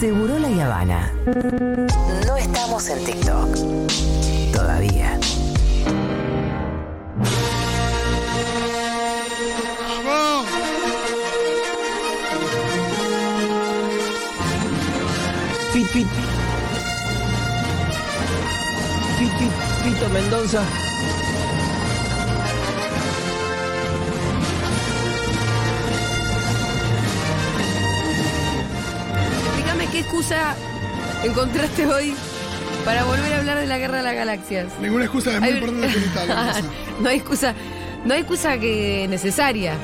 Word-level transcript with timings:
Seguro 0.00 0.38
la 0.38 0.48
Habana. 0.64 1.12
No 2.26 2.38
estamos 2.38 2.88
en 2.88 3.04
TikTok. 3.04 3.54
Todavía. 4.50 5.20
Fit, 15.70 15.86
fit. 15.88 16.06
Fit, 19.18 19.32
fit, 19.38 19.52
Fito 19.84 20.08
Mendoza. 20.08 20.89
Qué 30.00 30.06
excusa 30.06 30.54
encontraste 31.24 31.86
hoy 31.86 32.14
para 32.84 33.04
volver 33.04 33.32
a 33.34 33.38
hablar 33.38 33.58
de 33.58 33.66
la 33.66 33.78
guerra 33.78 33.98
de 33.98 34.02
las 34.04 34.14
galaxias. 34.14 34.66
Ninguna 34.80 35.04
excusa 35.04 35.34
es 35.34 35.40
muy 35.40 35.48
Hay- 35.50 35.58
importante 35.58 35.98
cosa. 36.14 36.62
no 37.00 37.08
hay 37.08 37.16
excusa, 37.16 37.54
no 38.06 38.14
hay 38.14 38.20
excusa 38.20 38.58
que 38.58 39.06
necesaria. 39.10 39.74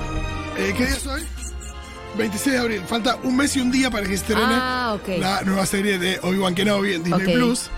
Eh, 0.57 0.73
¿Qué 0.77 0.87
día 0.87 0.97
es 0.97 1.07
hoy? 1.07 1.23
26 2.17 2.53
de 2.55 2.59
abril. 2.61 2.83
Falta 2.89 3.17
un 3.25 3.37
mes 3.37 3.55
y 3.57 3.61
un 3.61 3.71
día 3.71 3.91
para 3.91 4.05
que 4.05 4.09
se 4.11 4.15
estrene 4.15 4.43
Ah, 4.43 4.97
la 5.19 5.43
nueva 5.43 5.67
serie 5.67 5.99
de 5.99 6.19
Obi-Wan 6.23 6.55
Kenobi 6.55 6.95
en 6.95 7.05
Disney. 7.05 7.35
Plus. 7.35 7.69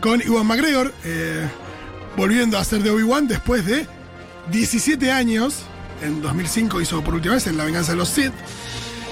Con 0.00 0.22
Iwan 0.22 0.46
McGregor 0.46 0.94
eh, 1.04 1.48
volviendo 2.16 2.56
a 2.56 2.62
ser 2.64 2.82
de 2.84 2.90
Obi-Wan 2.90 3.26
después 3.26 3.66
de 3.66 3.86
17 4.52 5.10
años. 5.10 5.62
En 6.02 6.22
2005 6.22 6.80
hizo 6.80 7.02
por 7.02 7.14
última 7.14 7.34
vez 7.34 7.46
en 7.48 7.56
La 7.58 7.64
Venganza 7.64 7.90
de 7.92 7.98
los 7.98 8.08
Sith. 8.10 8.32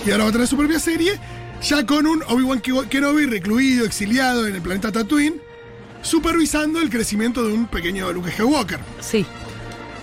Y 0.06 0.12
ahora 0.12 0.24
va 0.24 0.30
a 0.30 0.32
tener 0.32 0.46
su 0.46 0.56
propia 0.56 0.78
serie. 0.78 1.18
Ya 1.62 1.84
con 1.84 2.06
un 2.06 2.22
Obi-Wan 2.28 2.60
Kenobi 2.60 3.26
recluido, 3.26 3.84
exiliado 3.84 4.46
en 4.46 4.54
el 4.54 4.62
planeta 4.62 4.92
Tatooine. 4.92 5.40
Supervisando 6.02 6.80
el 6.80 6.88
crecimiento 6.90 7.44
de 7.44 7.52
un 7.52 7.66
pequeño 7.66 8.12
Luke 8.12 8.30
Skywalker. 8.30 8.78
Sí. 9.00 9.26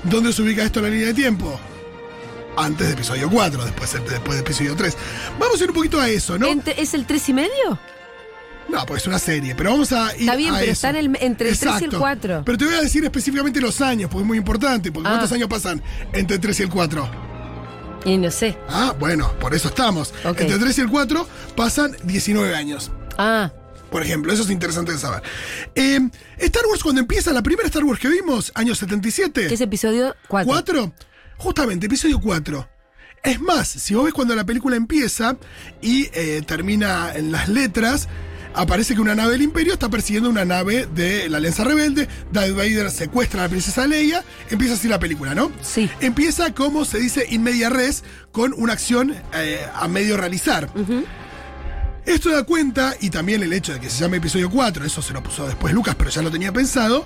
¿Dónde 0.04 0.34
se 0.34 0.42
ubica 0.42 0.64
esto 0.64 0.80
en 0.80 0.86
la 0.86 0.92
línea 0.92 1.08
de 1.08 1.14
tiempo? 1.14 1.58
Antes 2.58 2.88
de 2.88 2.94
episodio 2.94 3.30
4, 3.30 3.64
después, 3.64 3.94
después 3.94 4.34
de 4.38 4.40
episodio 4.42 4.76
3. 4.76 4.98
Vamos 5.40 5.60
a 5.60 5.64
ir 5.64 5.70
un 5.70 5.76
poquito 5.76 6.00
a 6.00 6.10
eso, 6.10 6.38
¿no? 6.38 6.48
¿Es 6.78 6.94
el 6.94 7.06
3 7.06 7.30
y 7.30 7.34
medio? 7.34 7.80
No, 8.68 8.86
pues 8.86 9.04
es 9.04 9.08
una 9.08 9.20
serie, 9.20 9.56
pero 9.56 9.72
vamos 9.72 9.92
a 9.94 10.14
ir 10.16 10.22
Está 10.22 10.36
bien, 10.36 10.54
a 10.54 10.60
pero 10.60 10.72
eso. 10.72 10.88
está 10.88 10.90
en 10.90 10.96
el- 10.98 11.18
entre 11.22 11.50
el 11.50 11.58
3 11.58 11.62
y 11.64 11.66
el 11.68 11.74
Exacto. 11.76 12.00
4. 12.00 12.42
Pero 12.46 12.58
te 12.58 12.66
voy 12.66 12.74
a 12.76 12.82
decir 12.82 13.04
específicamente 13.06 13.62
los 13.62 13.80
años, 13.80 14.10
porque 14.10 14.24
es 14.24 14.28
muy 14.28 14.38
importante, 14.38 14.92
porque 14.92 15.08
Ah. 15.08 15.12
¿cuántos 15.12 15.32
años 15.32 15.48
pasan 15.48 15.82
entre 16.14 16.36
el 16.36 16.42
3 16.42 16.60
y 16.60 16.64
el 16.64 16.70
4? 16.70 17.10
Y 18.06 18.18
no 18.18 18.30
sé. 18.32 18.58
Ah, 18.70 18.96
bueno, 19.00 19.32
por 19.40 19.54
eso 19.56 19.68
estamos. 19.70 20.14
Ok. 20.24 20.42
Entre 20.42 20.54
el 20.56 20.60
3 20.60 20.78
y 20.78 20.82
el 20.82 20.90
4 20.90 21.28
pasan 21.56 21.96
19 22.04 22.56
años. 22.56 22.92
Ah, 23.18 23.52
Por 23.90 24.04
ejemplo, 24.04 24.32
eso 24.34 24.44
es 24.44 24.50
interesante 24.50 24.92
de 24.92 24.98
saber. 24.98 25.24
Eh, 25.74 26.00
Star 26.38 26.66
Wars, 26.68 26.84
cuando 26.84 27.02
empieza, 27.02 27.32
la 27.34 27.42
primera 27.42 27.68
Star 27.68 27.84
Wars 27.84 28.00
que 28.00 28.10
vimos, 28.10 28.52
año 28.56 28.76
77. 28.76 29.48
que 29.48 29.54
es 29.54 29.62
episodio 29.62 30.16
4. 30.28 30.48
¿Cuatro? 30.52 30.94
Justamente, 31.38 31.86
episodio 31.86 32.20
4. 32.20 32.68
Es 33.24 33.40
más, 33.42 33.68
si 33.68 33.96
vos 33.96 34.06
ves 34.06 34.14
cuando 34.14 34.36
la 34.36 34.44
película 34.44 34.76
empieza 34.76 35.38
y 35.82 36.10
eh, 36.14 36.44
termina 36.46 37.14
en 37.16 37.32
las 37.32 37.48
letras, 37.50 38.08
aparece 38.56 38.96
que 38.96 39.02
una 39.02 39.16
nave 39.16 39.34
del 39.34 39.42
Imperio 39.42 39.74
está 39.74 39.90
persiguiendo 39.90 40.30
una 40.30 40.46
nave 40.46 40.88
de 40.94 41.30
la 41.30 41.38
Alianza 41.38 41.64
Rebelde. 41.64 42.08
Darth 42.32 42.56
Vader 42.56 42.90
secuestra 42.92 43.42
a 43.42 43.44
la 43.44 43.50
princesa 43.50 43.86
Leia. 43.88 44.24
Empieza 44.50 44.76
así 44.76 44.88
la 44.88 45.00
película, 45.00 45.36
¿no? 45.36 45.52
Sí. 45.62 45.90
Empieza, 46.00 46.54
como 46.54 46.86
se 46.86 47.00
dice, 47.00 47.26
in 47.30 47.44
media 47.44 47.70
res, 47.70 48.04
con 48.32 48.54
una 48.58 48.74
acción 48.74 49.16
eh, 49.34 49.66
a 49.74 49.88
medio 49.88 50.18
realizar. 50.18 50.70
Esto 52.06 52.30
da 52.30 52.44
cuenta, 52.44 52.96
y 53.02 53.10
también 53.10 53.42
el 53.42 53.52
hecho 53.52 53.74
de 53.74 53.80
que 53.80 53.90
se 53.90 54.00
llame 54.00 54.18
episodio 54.18 54.50
4, 54.50 54.86
eso 54.86 55.02
se 55.02 55.12
lo 55.14 55.24
puso 55.24 55.48
después 55.48 55.74
Lucas, 55.74 55.96
pero 55.96 56.12
ya 56.12 56.22
lo 56.22 56.30
tenía 56.30 56.54
pensado, 56.54 57.06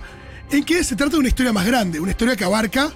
en 0.51 0.63
que 0.63 0.83
se 0.83 0.95
trata 0.95 1.13
de 1.13 1.19
una 1.19 1.29
historia 1.29 1.53
más 1.53 1.65
grande, 1.65 1.99
una 1.99 2.11
historia 2.11 2.35
que 2.35 2.43
abarca 2.43 2.91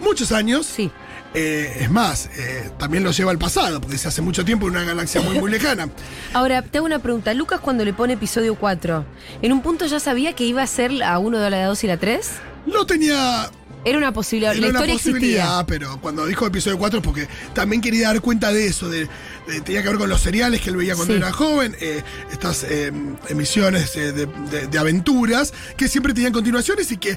muchos 0.00 0.32
años. 0.32 0.66
Sí. 0.66 0.90
Eh, 1.32 1.78
es 1.80 1.90
más, 1.90 2.28
eh, 2.36 2.70
también 2.76 3.04
lo 3.04 3.12
lleva 3.12 3.30
al 3.30 3.38
pasado, 3.38 3.80
porque 3.80 3.98
se 3.98 4.08
hace 4.08 4.20
mucho 4.20 4.44
tiempo 4.44 4.66
en 4.66 4.72
una 4.72 4.84
galaxia 4.84 5.20
muy, 5.20 5.38
muy 5.38 5.50
lejana. 5.50 5.88
Ahora, 6.32 6.62
te 6.62 6.78
hago 6.78 6.86
una 6.86 6.98
pregunta. 6.98 7.32
Lucas, 7.34 7.60
cuando 7.60 7.84
le 7.84 7.92
pone 7.92 8.14
episodio 8.14 8.56
4, 8.56 9.04
¿en 9.42 9.52
un 9.52 9.62
punto 9.62 9.86
ya 9.86 10.00
sabía 10.00 10.32
que 10.32 10.44
iba 10.44 10.62
a 10.62 10.66
ser 10.66 10.90
la 10.90 11.18
1, 11.18 11.50
la 11.50 11.64
2 11.66 11.84
y 11.84 11.86
la 11.86 11.96
3? 11.98 12.30
Lo 12.66 12.84
tenía 12.84 13.50
Era 13.84 13.96
una 13.98 14.12
posibilidad. 14.12 14.52
Era 14.52 14.60
la 14.60 14.68
una 14.68 14.78
historia 14.78 14.94
posibilidad, 14.94 15.60
existía. 15.60 15.66
pero 15.66 16.00
cuando 16.00 16.26
dijo 16.26 16.46
episodio 16.46 16.76
4 16.78 16.98
es 17.00 17.04
porque 17.04 17.28
también 17.54 17.80
quería 17.80 18.08
dar 18.08 18.20
cuenta 18.20 18.52
de 18.52 18.66
eso, 18.66 18.90
de, 18.90 19.08
de- 19.46 19.60
tenía 19.62 19.82
que 19.82 19.88
ver 19.88 19.96
con 19.98 20.08
los 20.10 20.20
seriales 20.20 20.60
que 20.60 20.68
él 20.70 20.76
veía 20.76 20.94
cuando 20.94 21.14
Sí. 21.14 21.18
era 21.18 21.32
joven, 21.32 21.74
eh, 21.80 22.02
estas 22.30 22.64
eh, 22.64 22.92
emisiones 23.28 23.96
eh, 23.96 24.12
de, 24.12 24.26
de- 24.26 24.66
de 24.66 24.78
aventuras 24.78 25.54
que 25.78 25.88
siempre 25.88 26.12
tenían 26.12 26.32
continuaciones 26.32 26.92
y 26.92 26.98
que, 26.98 27.16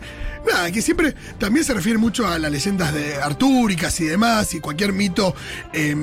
nada, 0.50 0.72
que 0.72 0.82
siempre 0.82 1.14
también 1.38 1.66
se 1.66 1.74
refiere 1.74 1.98
mucho 1.98 2.28
a 2.28 2.40
las 2.40 2.52
leyendas 2.52 2.94
de 2.94 3.16
artúricas 3.16 4.00
y 4.00 4.06
demás, 4.06 4.54
y 4.54 4.60
cualquier 4.62 4.94
mito 4.94 5.36
eh, 5.74 5.96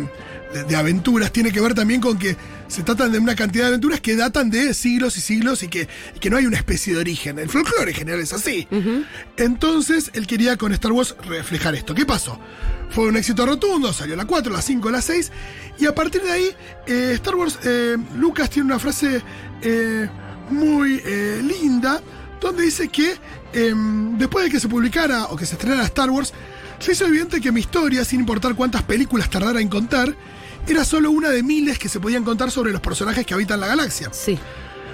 de, 0.53 0.65
de 0.65 0.77
aventuras 0.77 1.33
tiene 1.33 1.53
que 1.53 1.61
ver 1.61 1.75
también 1.75 2.01
con 2.01 2.19
que 2.19 2.37
se 2.71 2.85
tratan 2.85 3.11
de 3.11 3.19
una 3.19 3.35
cantidad 3.35 3.65
de 3.65 3.69
aventuras 3.69 4.01
que 4.01 4.15
datan 4.15 4.49
de 4.49 4.75
siglos 4.75 5.17
y 5.17 5.21
siglos 5.21 5.63
y 5.65 5.69
que, 5.69 5.89
y 6.15 6.21
que 6.21 6.31
no 6.31 6.37
hay 6.37 6.47
una 6.47 6.57
especie 6.57 6.95
de 6.95 7.01
origen. 7.01 7.39
El 7.41 7.49
folclore 7.49 7.91
en 7.91 7.97
general 7.97 8.21
es 8.21 8.33
así. 8.33 8.69
Entonces, 9.37 10.11
él 10.15 10.27
quería 10.29 10.57
con 10.57 10.73
Star 10.73 10.93
Wars 10.93 11.17
reflejar 11.27 11.75
esto. 11.75 11.95
¿Qué 11.95 12.07
pasó? 12.07 12.39
Fue 12.91 13.09
un 13.09 13.17
éxito 13.17 13.45
rotundo, 13.45 13.93
salió 13.93 14.15
la 14.15 14.25
4, 14.25 14.53
la 14.53 14.63
5, 14.63 14.91
la 14.91 15.03
6, 15.03 15.33
y 15.81 15.87
a 15.87 15.95
partir 15.95 16.23
de 16.23 16.31
ahí, 16.31 16.51
eh, 16.87 17.13
Star 17.15 17.35
Wars, 17.35 17.59
eh, 17.65 17.97
Lucas 18.17 18.51
tiene 18.51 18.67
una 18.67 18.79
frase 18.79 19.21
eh, 19.63 20.09
muy 20.51 21.01
eh, 21.05 21.43
linda, 21.43 22.01
donde 22.41 22.63
dice 22.63 22.89
que 22.89 23.17
em, 23.53 24.17
después 24.17 24.45
de 24.45 24.51
que 24.51 24.61
se 24.61 24.69
publicara 24.69 25.27
o 25.27 25.37
que 25.37 25.45
se 25.45 25.55
estrenara 25.55 25.85
Star 25.85 26.11
Wars, 26.11 26.33
se 26.79 26.93
hizo 26.93 27.05
evidente 27.07 27.41
que 27.41 27.53
mi 27.53 27.61
historia, 27.61 28.05
sin 28.05 28.21
importar 28.21 28.55
cuántas 28.55 28.83
películas 28.83 29.29
tardara 29.29 29.61
en 29.61 29.69
contar, 29.69 30.15
era 30.67 30.85
solo 30.85 31.11
una 31.11 31.31
de 31.31 31.43
miles 31.43 31.79
que 31.79 31.89
se 31.89 32.01
podían 32.01 32.25
contar 32.25 32.51
sobre 32.51 32.73
los 32.73 32.81
personajes 32.81 33.27
que 33.27 33.35
habitan 33.35 33.61
la 33.61 33.67
galaxia. 33.67 34.09
Sí. 34.13 34.39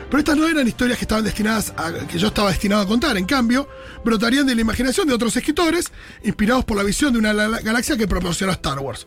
Pero 0.08 0.18
estas 0.20 0.36
no 0.36 0.46
eran 0.46 0.66
historias 0.68 0.98
que 0.98 1.04
estaban 1.04 1.24
destinadas 1.24 1.72
a 1.76 1.92
que 2.06 2.18
yo 2.18 2.28
estaba 2.28 2.50
destinado 2.50 2.82
a 2.82 2.86
contar. 2.86 3.16
En 3.16 3.26
cambio, 3.26 3.68
brotarían 4.04 4.46
de 4.46 4.54
la 4.54 4.60
imaginación 4.60 5.08
de 5.08 5.14
otros 5.14 5.36
escritores, 5.36 5.86
inspirados 6.22 6.64
por 6.64 6.76
la 6.76 6.84
visión 6.84 7.12
de 7.12 7.18
una 7.18 7.32
la- 7.32 7.60
galaxia 7.60 7.96
que 7.96 8.06
proporcionó 8.06 8.52
Star 8.52 8.78
Wars. 8.78 9.06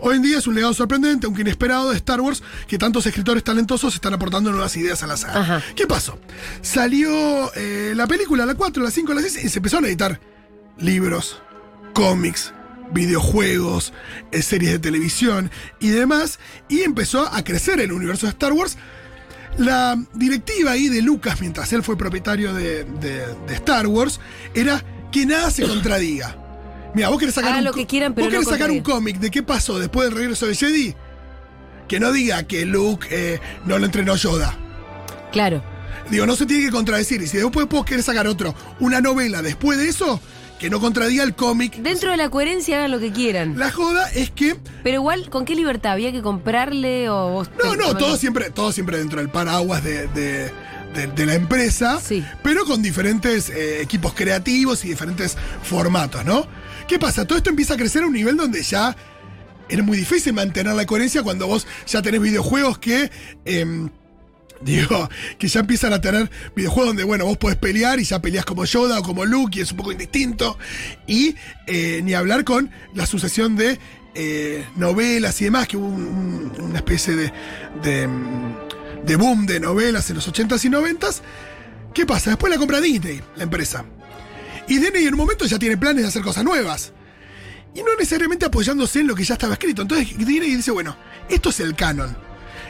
Hoy 0.00 0.16
en 0.16 0.22
día 0.22 0.38
es 0.38 0.46
un 0.46 0.54
legado 0.54 0.72
sorprendente, 0.72 1.26
aunque 1.26 1.42
inesperado, 1.42 1.90
de 1.90 1.96
Star 1.96 2.20
Wars, 2.20 2.42
que 2.66 2.78
tantos 2.78 3.04
escritores 3.04 3.44
talentosos 3.44 3.94
están 3.94 4.14
aportando 4.14 4.50
nuevas 4.50 4.74
ideas 4.76 5.02
a 5.02 5.06
la 5.08 5.16
saga. 5.18 5.40
Ajá. 5.40 5.62
¿Qué 5.76 5.86
pasó? 5.86 6.18
Salió 6.62 7.52
eh, 7.54 7.92
la 7.94 8.06
película, 8.06 8.46
la 8.46 8.54
4, 8.54 8.82
la 8.82 8.90
5, 8.90 9.12
la 9.12 9.20
6, 9.20 9.44
y 9.44 9.48
se 9.50 9.58
empezaron 9.58 9.84
a 9.84 9.88
editar 9.88 10.18
libros, 10.78 11.42
cómics, 11.92 12.54
videojuegos, 12.92 13.92
eh, 14.32 14.42
series 14.42 14.72
de 14.72 14.78
televisión 14.78 15.50
y 15.80 15.88
demás, 15.88 16.38
y 16.68 16.80
empezó 16.82 17.26
a 17.32 17.42
crecer 17.44 17.80
el 17.80 17.92
universo 17.92 18.26
de 18.26 18.30
Star 18.30 18.52
Wars. 18.52 18.76
La 19.56 19.96
directiva 20.14 20.72
ahí 20.72 20.88
de 20.88 21.02
Lucas, 21.02 21.40
mientras 21.40 21.72
él 21.72 21.82
fue 21.82 21.96
propietario 21.98 22.54
de, 22.54 22.84
de- 22.84 23.26
de 23.46 23.54
Star 23.54 23.86
Wars, 23.86 24.20
era 24.54 24.84
que 25.10 25.26
nada 25.26 25.50
se 25.50 25.66
contradiga. 25.66 26.36
Mira, 26.94 27.08
vos 27.08 27.18
querés 27.18 27.34
sacar, 27.34 27.58
un, 27.58 27.64
lo 27.64 27.72
que 27.72 27.86
quieran, 27.86 28.14
pero 28.14 28.26
vos 28.26 28.30
querés 28.32 28.46
no 28.46 28.52
sacar 28.52 28.70
un 28.70 28.80
cómic 28.80 29.18
de 29.18 29.30
qué 29.30 29.42
pasó 29.42 29.78
después 29.78 30.08
del 30.08 30.16
regreso 30.18 30.46
de 30.46 30.54
Jedi. 30.54 30.94
Que 31.88 31.98
no 32.00 32.12
diga 32.12 32.42
que 32.44 32.64
Luke 32.66 33.06
eh, 33.10 33.40
no 33.64 33.78
lo 33.78 33.86
entrenó 33.86 34.14
Yoda. 34.16 34.56
Claro. 35.32 35.62
Digo, 36.10 36.26
no 36.26 36.36
se 36.36 36.46
tiene 36.46 36.64
que 36.66 36.70
contradecir. 36.70 37.20
Y 37.22 37.26
si 37.26 37.38
después 37.38 37.66
vos 37.68 37.84
querés 37.84 38.04
sacar 38.04 38.26
otro, 38.26 38.54
una 38.80 39.00
novela 39.00 39.42
después 39.42 39.78
de 39.78 39.88
eso, 39.88 40.20
que 40.58 40.70
no 40.70 40.80
contradiga 40.80 41.22
el 41.24 41.34
cómic. 41.34 41.76
Dentro 41.76 42.10
de 42.10 42.16
la 42.16 42.30
coherencia 42.30 42.78
hagan 42.78 42.90
lo 42.90 42.98
que 42.98 43.12
quieran. 43.12 43.58
La 43.58 43.70
joda 43.70 44.10
es 44.10 44.30
que. 44.30 44.56
Pero 44.82 44.96
igual, 44.96 45.30
¿con 45.30 45.44
qué 45.44 45.54
libertad? 45.54 45.92
¿Había 45.92 46.12
que 46.12 46.22
comprarle 46.22 47.08
o 47.08 47.30
vos 47.30 47.50
No, 47.62 47.76
no, 47.76 47.96
todo 47.96 48.16
siempre, 48.16 48.50
todo 48.50 48.72
siempre 48.72 48.98
dentro 48.98 49.20
del 49.20 49.28
paraguas 49.30 49.84
de, 49.84 50.06
de- 50.08 50.50
de- 50.94 51.06
de 51.14 51.26
la 51.26 51.34
empresa, 51.34 52.00
Sí. 52.02 52.24
pero 52.42 52.64
con 52.64 52.80
diferentes 52.82 53.50
eh, 53.50 53.82
equipos 53.82 54.14
creativos 54.14 54.84
y 54.84 54.88
diferentes 54.88 55.36
formatos, 55.62 56.24
¿no? 56.24 56.46
¿Qué 56.88 56.98
pasa? 56.98 57.26
Todo 57.26 57.36
esto 57.38 57.50
empieza 57.50 57.74
a 57.74 57.76
crecer 57.76 58.02
a 58.02 58.06
un 58.06 58.14
nivel 58.14 58.36
donde 58.36 58.62
ya 58.62 58.96
era 59.68 59.82
muy 59.82 59.98
difícil 59.98 60.32
mantener 60.32 60.74
la 60.74 60.86
coherencia 60.86 61.22
cuando 61.22 61.46
vos 61.46 61.66
ya 61.86 62.00
tenés 62.02 62.20
videojuegos 62.22 62.78
que. 62.78 63.10
em, 63.44 63.90
Digo, 64.62 65.08
que 65.38 65.48
ya 65.48 65.60
empiezan 65.60 65.92
a 65.92 66.00
tener 66.00 66.30
videojuegos 66.56 66.88
donde, 66.90 67.04
bueno, 67.04 67.24
vos 67.26 67.36
podés 67.38 67.56
pelear 67.58 68.00
y 68.00 68.04
ya 68.04 68.20
peleás 68.20 68.44
como 68.44 68.64
Yoda 68.64 68.98
o 68.98 69.02
como 69.02 69.24
Luke 69.24 69.58
y 69.58 69.62
es 69.62 69.70
un 69.70 69.76
poco 69.78 69.92
indistinto. 69.92 70.58
Y 71.06 71.36
eh, 71.66 72.00
ni 72.02 72.14
hablar 72.14 72.44
con 72.44 72.70
la 72.94 73.06
sucesión 73.06 73.54
de 73.56 73.78
eh, 74.14 74.64
novelas 74.76 75.40
y 75.40 75.44
demás, 75.44 75.68
que 75.68 75.76
hubo 75.76 75.86
un- 75.86 76.52
un- 76.58 76.60
una 76.60 76.78
especie 76.78 77.14
de, 77.14 77.32
de 79.04 79.16
boom 79.16 79.46
de 79.46 79.60
novelas 79.60 80.08
en 80.10 80.16
los 80.16 80.28
80s 80.28 80.64
y 80.64 80.68
90s. 80.68 81.20
¿Qué 81.94 82.04
pasa? 82.04 82.30
Después 82.30 82.50
la 82.52 82.58
compra 82.58 82.80
Disney, 82.80 83.20
la 83.36 83.44
empresa. 83.44 83.84
Y 84.66 84.78
Disney 84.78 85.04
en 85.06 85.14
un 85.14 85.18
momento 85.18 85.46
ya 85.46 85.58
tiene 85.58 85.76
planes 85.76 86.02
de 86.02 86.08
hacer 86.08 86.22
cosas 86.22 86.44
nuevas. 86.44 86.92
Y 87.74 87.80
no 87.82 87.92
necesariamente 87.96 88.44
apoyándose 88.46 89.00
en 89.00 89.06
lo 89.06 89.14
que 89.14 89.24
ya 89.24 89.34
estaba 89.34 89.52
escrito. 89.54 89.82
Entonces 89.82 90.16
Disney 90.18 90.56
dice, 90.56 90.70
bueno, 90.70 90.96
esto 91.28 91.50
es 91.50 91.60
el 91.60 91.74
canon. 91.74 92.16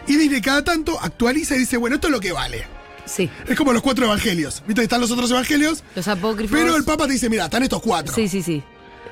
Y 0.09 0.17
Disney 0.17 0.41
cada 0.41 0.65
tanto 0.65 0.99
actualiza 1.01 1.55
y 1.55 1.61
dice, 1.61 1.77
bueno, 1.77 1.97
esto 1.97 2.09
es 2.09 2.13
lo 2.13 2.21
que 2.21 2.33
vale. 2.33 2.67
Sí. 3.05 3.31
Es 3.47 3.57
como 3.57 3.73
los 3.73 3.83
cuatro 3.83 4.05
evangelios. 4.07 4.63
¿Viste 4.67 4.83
están 4.83 5.01
los 5.01 5.11
otros 5.11 5.31
evangelios? 5.31 5.85
Los 5.95 6.09
apócrifos. 6.09 6.59
Pero 6.59 6.77
el 6.77 6.85
Papa 6.85 7.07
te 7.07 7.13
dice, 7.13 7.29
mira, 7.31 7.45
están 7.45 7.63
estos 7.63 7.81
cuatro. 7.81 8.15
Sí, 8.15 8.29
sí, 8.29 8.43
sí. 8.43 8.63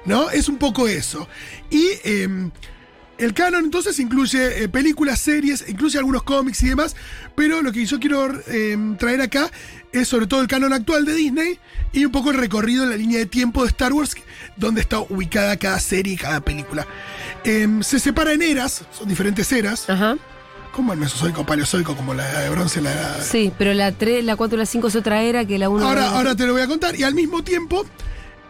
¿No? 0.05 0.31
Es 0.31 0.49
un 0.49 0.59
poco 0.59 0.89
eso. 0.89 1.29
Y 1.71 1.85
eh, 2.05 2.51
el 3.19 3.33
canon 3.35 3.65
entonces 3.65 3.99
incluye 3.99 4.65
eh, 4.65 4.69
películas, 4.69 5.21
series, 5.21 5.65
incluye 5.69 5.99
algunos 5.99 6.23
cómics 6.23 6.63
y 6.63 6.69
demás, 6.69 6.95
pero 7.35 7.63
lo 7.63 7.73
que 7.73 7.85
yo 7.87 7.99
quiero 7.99 8.31
eh, 8.49 8.77
traer 8.99 9.23
acá 9.23 9.51
es 9.93 10.09
sobre 10.09 10.27
todo 10.27 10.43
el 10.43 10.49
canon 10.49 10.73
actual 10.73 11.05
de 11.05 11.15
Disney 11.15 11.59
y 11.93 12.05
un 12.05 12.13
poco 12.13 12.31
el 12.31 12.37
recorrido 12.37 12.85
en 12.85 12.91
la 12.91 12.97
línea 12.97 13.19
de 13.19 13.27
tiempo 13.27 13.63
de 13.63 13.69
Star 13.69 13.93
Wars, 13.93 14.15
donde 14.57 14.83
está 14.83 15.01
ubicada 15.01 15.57
cada 15.57 15.81
serie 15.81 16.13
y 16.13 16.17
cada 16.17 16.41
película. 16.41 16.87
Em, 17.45 17.83
se 17.83 17.99
separa 17.99 18.33
en 18.33 18.43
eras, 18.43 18.85
son 18.97 19.09
diferentes 19.09 19.51
eras, 19.51 19.89
Ajá. 19.89 20.17
Como 20.77 20.93
el 20.93 20.99
mesozoico, 21.01 21.45
paleozoico, 21.45 21.97
como 21.97 22.15
la 22.15 22.31
edad 22.31 22.43
de 22.45 22.51
bronce, 22.51 22.81
la 22.81 22.93
edad... 22.93 23.17
Sí, 23.23 23.53
pero 23.59 23.73
la 23.75 23.91
3, 23.93 24.25
la 24.25 24.37
4 24.37 24.57
y 24.57 24.59
la 24.61 24.67
5 24.67 24.89
es 24.89 24.97
otra 24.97 25.23
era 25.23 25.45
que 25.45 25.59
la 25.59 25.69
1. 25.69 25.85
Ahora, 25.89 26.11
ahora 26.11 26.37
te 26.37 26.47
lo 26.47 26.53
voy 26.53 26.63
a 26.63 26.67
contar, 26.69 26.95
y 26.95 27.03
al 27.03 27.15
mismo 27.15 27.43
tiempo, 27.43 27.85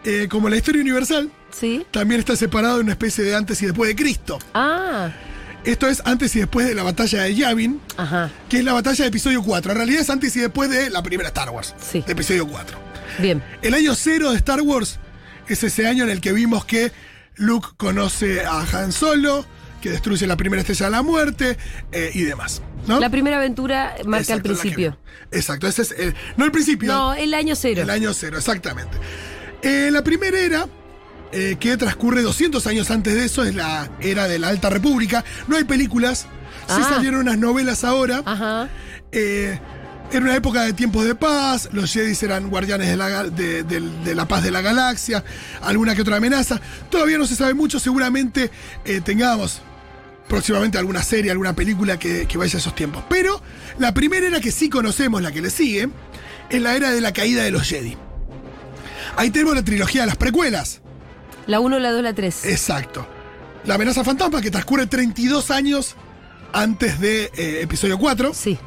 eh, 0.03 0.27
como 0.29 0.49
la 0.49 0.57
historia 0.57 0.81
universal, 0.81 1.31
Sí. 1.51 1.85
también 1.91 2.19
está 2.19 2.35
separado 2.35 2.75
en 2.77 2.83
una 2.83 2.91
especie 2.91 3.23
de 3.23 3.35
antes 3.35 3.61
y 3.61 3.65
después 3.65 3.87
de 3.87 3.95
Cristo. 3.95 4.37
Ah. 4.53 5.09
Esto 5.63 5.87
es 5.87 6.01
antes 6.05 6.35
y 6.35 6.39
después 6.39 6.67
de 6.67 6.75
la 6.75 6.83
batalla 6.83 7.23
de 7.23 7.33
Yavin, 7.35 7.81
Ajá. 7.97 8.29
que 8.47 8.59
es 8.59 8.63
la 8.63 8.73
batalla 8.73 9.03
de 9.03 9.07
episodio 9.09 9.41
4. 9.41 9.71
En 9.71 9.77
realidad 9.77 10.01
es 10.01 10.09
antes 10.09 10.35
y 10.35 10.39
después 10.39 10.69
de 10.69 10.89
la 10.89 11.01
primera 11.01 11.29
Star 11.29 11.49
Wars, 11.49 11.73
Sí. 11.79 12.03
de 12.05 12.11
episodio 12.13 12.47
4. 12.47 12.77
Bien. 13.19 13.41
El 13.61 13.73
año 13.73 13.95
cero 13.95 14.29
de 14.31 14.37
Star 14.37 14.61
Wars 14.61 14.99
es 15.47 15.63
ese 15.63 15.87
año 15.87 16.03
en 16.03 16.09
el 16.09 16.21
que 16.21 16.31
vimos 16.33 16.63
que 16.65 16.91
Luke 17.35 17.69
conoce 17.77 18.45
a 18.45 18.61
Han 18.71 18.91
Solo, 18.91 19.45
que 19.81 19.89
destruye 19.91 20.25
la 20.27 20.37
primera 20.37 20.61
estrella 20.61 20.85
de 20.87 20.91
la 20.91 21.01
muerte 21.01 21.57
eh, 21.91 22.11
y 22.13 22.23
demás. 22.23 22.61
¿no? 22.87 22.99
La 22.99 23.09
primera 23.09 23.37
aventura 23.37 23.95
marca 24.05 24.19
Exacto, 24.33 24.49
el 24.49 24.55
que 24.55 24.61
principio. 24.61 24.97
Exacto, 25.31 25.67
ese 25.67 25.81
es 25.83 25.91
el, 25.97 26.15
no 26.37 26.45
el 26.45 26.51
principio. 26.51 26.91
No, 26.91 27.13
el 27.13 27.33
año 27.33 27.55
cero. 27.55 27.81
El 27.81 27.89
año 27.89 28.13
cero, 28.13 28.37
exactamente. 28.37 28.97
Eh, 29.61 29.89
la 29.91 30.03
primera 30.03 30.39
era, 30.39 30.67
eh, 31.31 31.57
que 31.59 31.75
transcurre 31.77 32.21
200 32.21 32.65
años 32.67 32.89
antes 32.91 33.13
de 33.13 33.25
eso, 33.25 33.43
es 33.43 33.55
la 33.55 33.89
era 33.99 34.27
de 34.27 34.39
la 34.39 34.49
Alta 34.49 34.69
República. 34.69 35.23
No 35.47 35.57
hay 35.57 35.63
películas, 35.65 36.21
sí 36.67 36.75
Ah. 36.79 36.87
salieron 36.89 37.21
unas 37.21 37.37
novelas 37.37 37.83
ahora. 37.83 38.21
Ajá. 38.25 38.69
Era 40.09 40.21
una 40.21 40.35
época 40.35 40.61
de 40.63 40.71
tiempos 40.73 41.03
de 41.03 41.15
paz, 41.15 41.67
los 41.73 41.91
Jedi 41.91 42.17
eran 42.21 42.49
guardianes 42.49 42.87
de 42.87 42.95
la, 42.95 43.23
de 43.25 44.15
la 44.15 44.25
paz 44.25 44.41
de 44.41 44.51
la 44.51 44.61
galaxia, 44.61 45.23
alguna 45.61 45.95
que 45.95 46.01
otra 46.01 46.15
amenaza. 46.17 46.61
Todavía 46.89 47.17
no 47.17 47.27
se 47.27 47.35
sabe 47.35 47.53
mucho, 47.53 47.77
seguramente 47.79 48.49
eh, 48.85 49.01
tengamos 49.01 49.61
próximamente 50.29 50.77
alguna 50.77 51.03
serie, 51.03 51.29
alguna 51.31 51.53
película 51.53 51.99
que, 51.99 52.25
que 52.25 52.37
vaya 52.37 52.55
a 52.55 52.59
esos 52.59 52.73
tiempos. 52.73 53.03
Pero 53.09 53.41
la 53.79 53.93
primera 53.93 54.25
era 54.27 54.39
que 54.39 54.51
sí 54.51 54.69
conocemos, 54.69 55.21
la 55.21 55.33
que 55.33 55.41
le 55.41 55.49
sigue, 55.49 55.89
es 56.49 56.61
la 56.61 56.75
era 56.75 56.91
de 56.91 57.01
la 57.01 57.11
caída 57.11 57.43
de 57.43 57.51
los 57.51 57.63
Jedi. 57.67 57.97
Ahí 59.17 59.29
tenemos 59.29 59.55
la 59.55 59.63
trilogía 59.63 60.01
de 60.01 60.07
las 60.07 60.17
precuelas. 60.17 60.81
La 61.47 61.59
1, 61.59 61.79
la 61.79 61.91
2, 61.91 62.03
la 62.03 62.13
3. 62.13 62.45
Exacto. 62.45 63.05
La 63.65 63.75
amenaza 63.75 64.05
fantasma 64.05 64.41
que 64.41 64.51
transcurre 64.51 64.87
32 64.87 65.51
años 65.51 65.95
antes 66.53 66.99
de 66.99 67.31
eh, 67.35 67.61
episodio 67.61 67.97
4 67.97 68.33
Sí. 68.33 68.57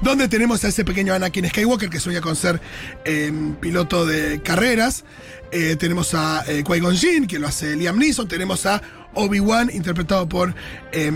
Donde 0.00 0.28
tenemos 0.28 0.64
a 0.64 0.68
ese 0.68 0.84
pequeño 0.84 1.14
Anakin 1.14 1.48
Skywalker 1.48 1.88
que 1.90 2.00
sueña 2.00 2.20
con 2.20 2.36
ser 2.36 2.60
eh, 3.04 3.32
piloto 3.60 4.06
de 4.06 4.40
carreras. 4.42 5.04
Eh, 5.52 5.76
tenemos 5.76 6.14
a 6.14 6.44
eh, 6.48 6.62
Qui-Gon 6.64 6.96
Jinn, 6.96 7.26
que 7.26 7.38
lo 7.38 7.46
hace 7.48 7.76
Liam 7.76 7.98
Neeson. 7.98 8.28
Tenemos 8.28 8.66
a 8.66 8.82
Obi-Wan, 9.14 9.70
interpretado 9.72 10.28
por 10.28 10.54
eh, 10.92 11.10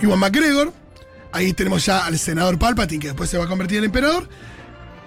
Ewan 0.00 0.18
McGregor. 0.18 0.72
Ahí 1.32 1.52
tenemos 1.52 1.84
ya 1.84 2.06
al 2.06 2.18
senador 2.18 2.58
Palpatine, 2.58 3.00
que 3.00 3.08
después 3.08 3.28
se 3.30 3.38
va 3.38 3.44
a 3.44 3.48
convertir 3.48 3.78
en 3.78 3.84
emperador. 3.84 4.28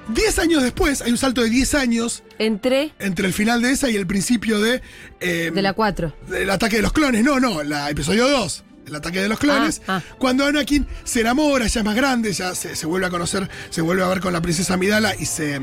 Diez 0.07 0.39
años 0.39 0.63
después, 0.63 1.01
hay 1.01 1.11
un 1.11 1.17
salto 1.17 1.41
de 1.41 1.49
10 1.49 1.75
años 1.75 2.23
Entré 2.39 2.91
entre 2.99 3.27
el 3.27 3.33
final 3.33 3.61
de 3.61 3.71
esa 3.71 3.89
y 3.89 3.95
el 3.95 4.07
principio 4.07 4.59
de... 4.59 4.81
eh, 5.19 5.51
de 5.53 5.61
la 5.61 5.73
4. 5.73 6.13
el 6.35 6.49
ataque 6.49 6.77
de 6.77 6.81
los 6.81 6.91
clones, 6.91 7.23
no, 7.23 7.39
no, 7.39 7.63
la 7.63 7.89
episodio 7.89 8.27
2. 8.27 8.63
El 8.87 8.95
ataque 8.95 9.21
de 9.21 9.29
los 9.29 9.39
clones. 9.39 9.81
Ah, 9.87 10.01
ah. 10.03 10.15
Cuando 10.17 10.45
Anakin 10.45 10.87
se 11.03 11.21
enamora, 11.21 11.67
ya 11.67 11.79
es 11.81 11.85
más 11.85 11.95
grande, 11.95 12.33
ya 12.33 12.55
se, 12.55 12.75
se 12.75 12.85
vuelve 12.87 13.07
a 13.07 13.09
conocer, 13.09 13.49
se 13.69 13.81
vuelve 13.81 14.03
a 14.03 14.07
ver 14.07 14.19
con 14.19 14.33
la 14.33 14.41
princesa 14.41 14.73
Amidala 14.73 15.13
y 15.17 15.25
se, 15.25 15.59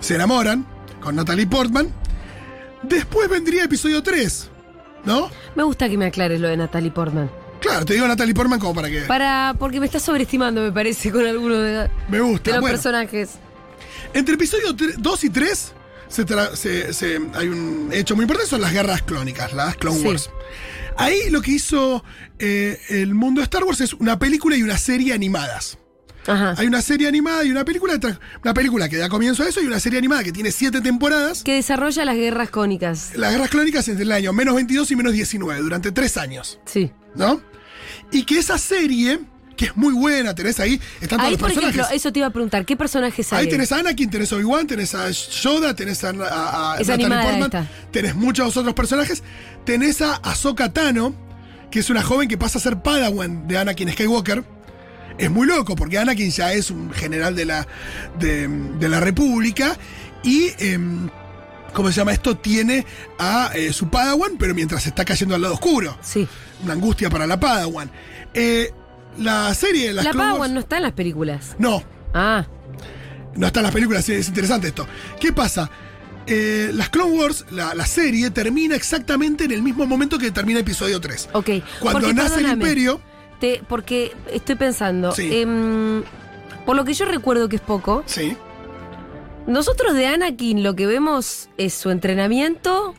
se 0.00 0.14
enamoran 0.14 0.66
con 1.00 1.14
Natalie 1.16 1.46
Portman. 1.46 1.88
Después 2.82 3.28
vendría 3.28 3.64
episodio 3.64 4.02
3, 4.02 4.48
¿no? 5.04 5.30
Me 5.54 5.62
gusta 5.62 5.88
que 5.88 5.96
me 5.96 6.06
aclares 6.06 6.40
lo 6.40 6.48
de 6.48 6.56
Natalie 6.56 6.90
Portman. 6.90 7.30
Claro, 7.60 7.84
te 7.86 7.94
digo 7.94 8.06
Natalie 8.06 8.34
Portman 8.34 8.58
como 8.60 8.74
para 8.74 8.90
que. 8.90 9.02
Para, 9.02 9.54
porque 9.58 9.80
me 9.80 9.86
estás 9.86 10.02
sobreestimando, 10.02 10.60
me 10.60 10.72
parece, 10.72 11.10
con 11.10 11.24
algunos 11.26 11.58
de, 11.62 11.88
me 12.08 12.20
gusta. 12.20 12.50
de 12.50 12.56
los 12.56 12.60
Bueno, 12.60 12.74
personajes. 12.76 13.30
entre 14.12 14.34
episodio 14.34 14.74
2 14.98 15.24
y 15.24 15.30
3 15.30 15.72
se 16.08 16.24
se- 16.56 16.92
se- 16.92 17.20
hay 17.34 17.48
un 17.48 17.88
hecho 17.92 18.14
muy 18.16 18.24
importante, 18.24 18.50
son 18.50 18.60
las 18.60 18.72
guerras 18.72 19.02
clónicas, 19.02 19.52
las 19.54 19.76
Clone 19.76 19.98
Sí. 19.98 20.06
Wars. 20.06 20.30
Ahí 20.96 21.30
lo 21.30 21.42
que 21.42 21.52
hizo 21.52 22.04
eh, 22.38 22.78
el 22.88 23.14
mundo 23.14 23.40
de 23.40 23.44
Star 23.44 23.64
Wars 23.64 23.80
es 23.80 23.94
una 23.94 24.18
película 24.18 24.56
y 24.56 24.62
una 24.62 24.78
serie 24.78 25.12
animadas. 25.12 25.78
Ajá. 26.26 26.54
Hay 26.56 26.66
una 26.66 26.80
serie 26.80 27.06
animada 27.06 27.44
y 27.44 27.50
una 27.50 27.64
película, 27.66 27.98
una 28.42 28.54
película 28.54 28.88
que 28.88 28.96
da 28.96 29.08
comienzo 29.10 29.42
a 29.42 29.48
eso 29.48 29.60
y 29.60 29.66
una 29.66 29.78
serie 29.78 29.98
animada 29.98 30.24
que 30.24 30.32
tiene 30.32 30.50
siete 30.52 30.80
temporadas. 30.80 31.42
Que 31.42 31.54
desarrolla 31.56 32.04
las 32.06 32.16
guerras 32.16 32.48
cónicas. 32.50 33.12
Las 33.16 33.32
guerras 33.32 33.50
clónicas 33.50 33.86
entre 33.88 34.04
el 34.04 34.12
año 34.12 34.32
menos 34.32 34.54
22 34.54 34.90
y 34.90 34.96
menos 34.96 35.12
19, 35.12 35.60
durante 35.60 35.92
tres 35.92 36.16
años, 36.16 36.60
Sí. 36.64 36.90
¿no? 37.14 37.42
Y 38.10 38.24
que 38.24 38.38
esa 38.38 38.56
serie, 38.56 39.20
que 39.56 39.66
es 39.66 39.76
muy 39.76 39.92
buena, 39.94 40.34
tenés 40.34 40.58
ahí, 40.60 40.80
están 41.00 41.18
todos 41.18 41.22
Ahí, 41.22 41.30
los 41.32 41.40
por 41.40 41.48
personajes. 41.48 41.76
ejemplo, 41.78 41.96
eso 41.96 42.12
te 42.12 42.18
iba 42.18 42.26
a 42.28 42.30
preguntar, 42.30 42.64
¿qué 42.66 42.76
personajes 42.76 43.32
hay? 43.32 43.44
Ahí 43.44 43.50
tenés 43.50 43.70
a 43.72 43.78
Anakin, 43.78 44.10
tenés 44.10 44.32
a 44.32 44.36
Obi-Wan, 44.36 44.66
tenés 44.66 44.94
a 44.94 45.10
Yoda, 45.10 45.74
tenés 45.74 46.02
a, 46.04 46.10
a- 46.10 46.74
a 46.74 46.80
Es 46.80 46.88
Natalie 46.88 47.08
Portman, 47.08 47.68
tenés 47.90 48.14
muchos 48.14 48.56
otros 48.56 48.74
personajes. 48.74 49.22
Tenés 49.64 50.02
a 50.02 50.14
Ahsoka 50.16 50.72
Tano, 50.72 51.14
que 51.70 51.78
es 51.80 51.90
una 51.90 52.02
joven 52.02 52.28
que 52.28 52.36
pasa 52.38 52.58
a 52.58 52.60
ser 52.60 52.82
Padawan 52.82 53.46
de 53.48 53.58
Anakin 53.58 53.90
Skywalker. 53.92 54.44
Es 55.18 55.30
muy 55.30 55.46
loco, 55.46 55.76
porque 55.76 55.98
Anakin 55.98 56.30
ya 56.30 56.52
es 56.52 56.70
un 56.70 56.90
general 56.92 57.36
de 57.36 57.44
la, 57.44 57.66
de, 58.18 58.48
de 58.48 58.88
la 58.88 59.00
República 59.00 59.76
y... 60.22 60.50
em, 60.58 61.08
¿Cómo 61.72 61.88
se 61.90 61.96
llama 61.96 62.12
esto? 62.12 62.36
Tiene 62.36 62.86
a 63.18 63.50
eh, 63.52 63.72
su 63.72 63.88
Padawan, 63.88 64.36
pero 64.38 64.54
mientras 64.54 64.86
está 64.86 65.04
cayendo 65.04 65.34
al 65.34 65.42
lado 65.42 65.54
oscuro. 65.54 65.98
Sí. 66.02 66.24
Una 66.62 66.74
angustia 66.74 67.10
para 67.10 67.26
la 67.26 67.40
Padawan. 67.40 67.90
Eh, 68.32 68.72
la 69.18 69.52
serie... 69.54 69.92
Las 69.92 70.04
la 70.04 70.10
Clone 70.12 70.32
Wars- 70.38 70.52
no 70.52 70.60
está 70.60 70.76
en 70.78 70.82
las 70.82 70.92
películas. 70.92 71.56
No, 71.58 71.82
Ah, 72.12 72.46
no 73.34 73.46
está 73.46 73.60
en 73.60 73.64
las 73.64 73.72
películas, 73.74 74.04
sí, 74.04 74.12
es 74.12 74.28
interesante 74.28 74.68
esto. 74.68 74.86
¿Qué 75.20 75.32
pasa? 75.32 75.68
Eh, 76.26 76.70
las 76.72 76.88
Clone 76.90 77.10
Wars, 77.18 77.44
la, 77.50 77.74
la 77.74 77.84
serie, 77.86 78.30
termina 78.30 78.76
exactamente 78.76 79.44
en 79.44 79.50
el 79.50 79.62
mismo 79.62 79.86
momento 79.86 80.18
que 80.18 80.30
termina 80.30 80.60
episodio 80.60 81.00
3. 81.00 81.30
ok. 81.32 81.50
Cuando 81.80 82.00
Porque, 82.00 82.14
nace 82.14 82.40
el 82.40 82.48
imperio, 82.50 83.00
te- 83.40 83.60
porque 83.68 84.12
estoy 84.32 84.54
pensando, 84.54 85.12
Sí. 85.12 85.28
em, 85.32 86.02
por 86.64 86.76
lo 86.76 86.84
que 86.84 86.94
yo 86.94 87.04
recuerdo 87.04 87.48
que 87.48 87.56
es 87.56 87.62
poco, 87.62 88.04
sí, 88.06 88.36
nosotros 89.46 89.94
de 89.94 90.06
Anakin 90.06 90.62
lo 90.62 90.74
que 90.74 90.86
vemos 90.86 91.48
es 91.58 91.74
su 91.74 91.90
entrenamiento 91.90 92.94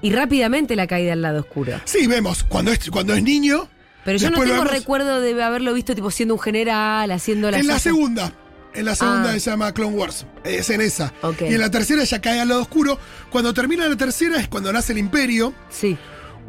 y 0.00 0.12
rápidamente 0.12 0.76
la 0.76 0.86
caída 0.86 1.12
al 1.14 1.22
lado 1.22 1.40
oscuro. 1.40 1.80
sí, 1.84 2.06
vemos, 2.06 2.44
cuando 2.44 2.70
es, 2.70 2.90
cuando 2.90 3.14
es 3.14 3.22
niño, 3.22 3.68
Pero 4.04 4.18
yo 4.18 4.26
no 4.30 4.38
Después 4.38 4.48
tengo 4.50 4.62
vemos- 4.64 4.78
recuerdo 4.78 5.20
de 5.20 5.42
haberlo 5.42 5.72
visto 5.74 5.94
tipo 5.94 6.10
siendo 6.10 6.34
un 6.34 6.40
general, 6.40 7.10
haciendo 7.10 7.50
las 7.50 7.60
en 7.60 7.66
la 7.68 7.78
segunda, 7.78 8.32
en 8.74 8.84
la 8.84 8.94
segunda 8.96 9.30
Ah. 9.30 9.32
se 9.38 9.50
llama 9.50 9.72
Clone 9.72 9.96
Wars, 9.96 10.26
es 10.44 10.70
en 10.70 10.80
esa. 10.80 11.12
Ok. 11.22 11.42
Y 11.42 11.54
en 11.54 11.60
la 11.60 11.70
tercera 11.70 12.02
ya 12.04 12.20
cae 12.20 12.40
al 12.40 12.48
lado 12.48 12.62
oscuro. 12.62 12.98
Cuando 13.30 13.54
termina 13.54 13.86
la 13.88 13.96
tercera 13.96 14.38
es 14.40 14.48
cuando 14.48 14.72
nace 14.72 14.92
el 14.92 14.98
imperio, 14.98 15.54
Sí. 15.70 15.96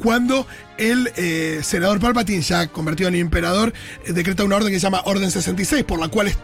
cuando 0.02 0.46
el 0.78 1.12
eh, 1.16 1.60
senador 1.62 2.00
Palpatine, 2.00 2.42
ya 2.42 2.66
convertido 2.66 3.08
en 3.08 3.14
emperador, 3.16 3.72
eh, 4.04 4.12
decreta 4.12 4.42
una 4.42 4.56
orden 4.56 4.72
que 4.72 4.80
se 4.80 4.84
llama 4.86 5.02
Orden 5.04 5.30
66, 5.30 5.84
por 5.84 6.00
la 6.00 6.08
cual 6.08 6.28
es- 6.28 6.38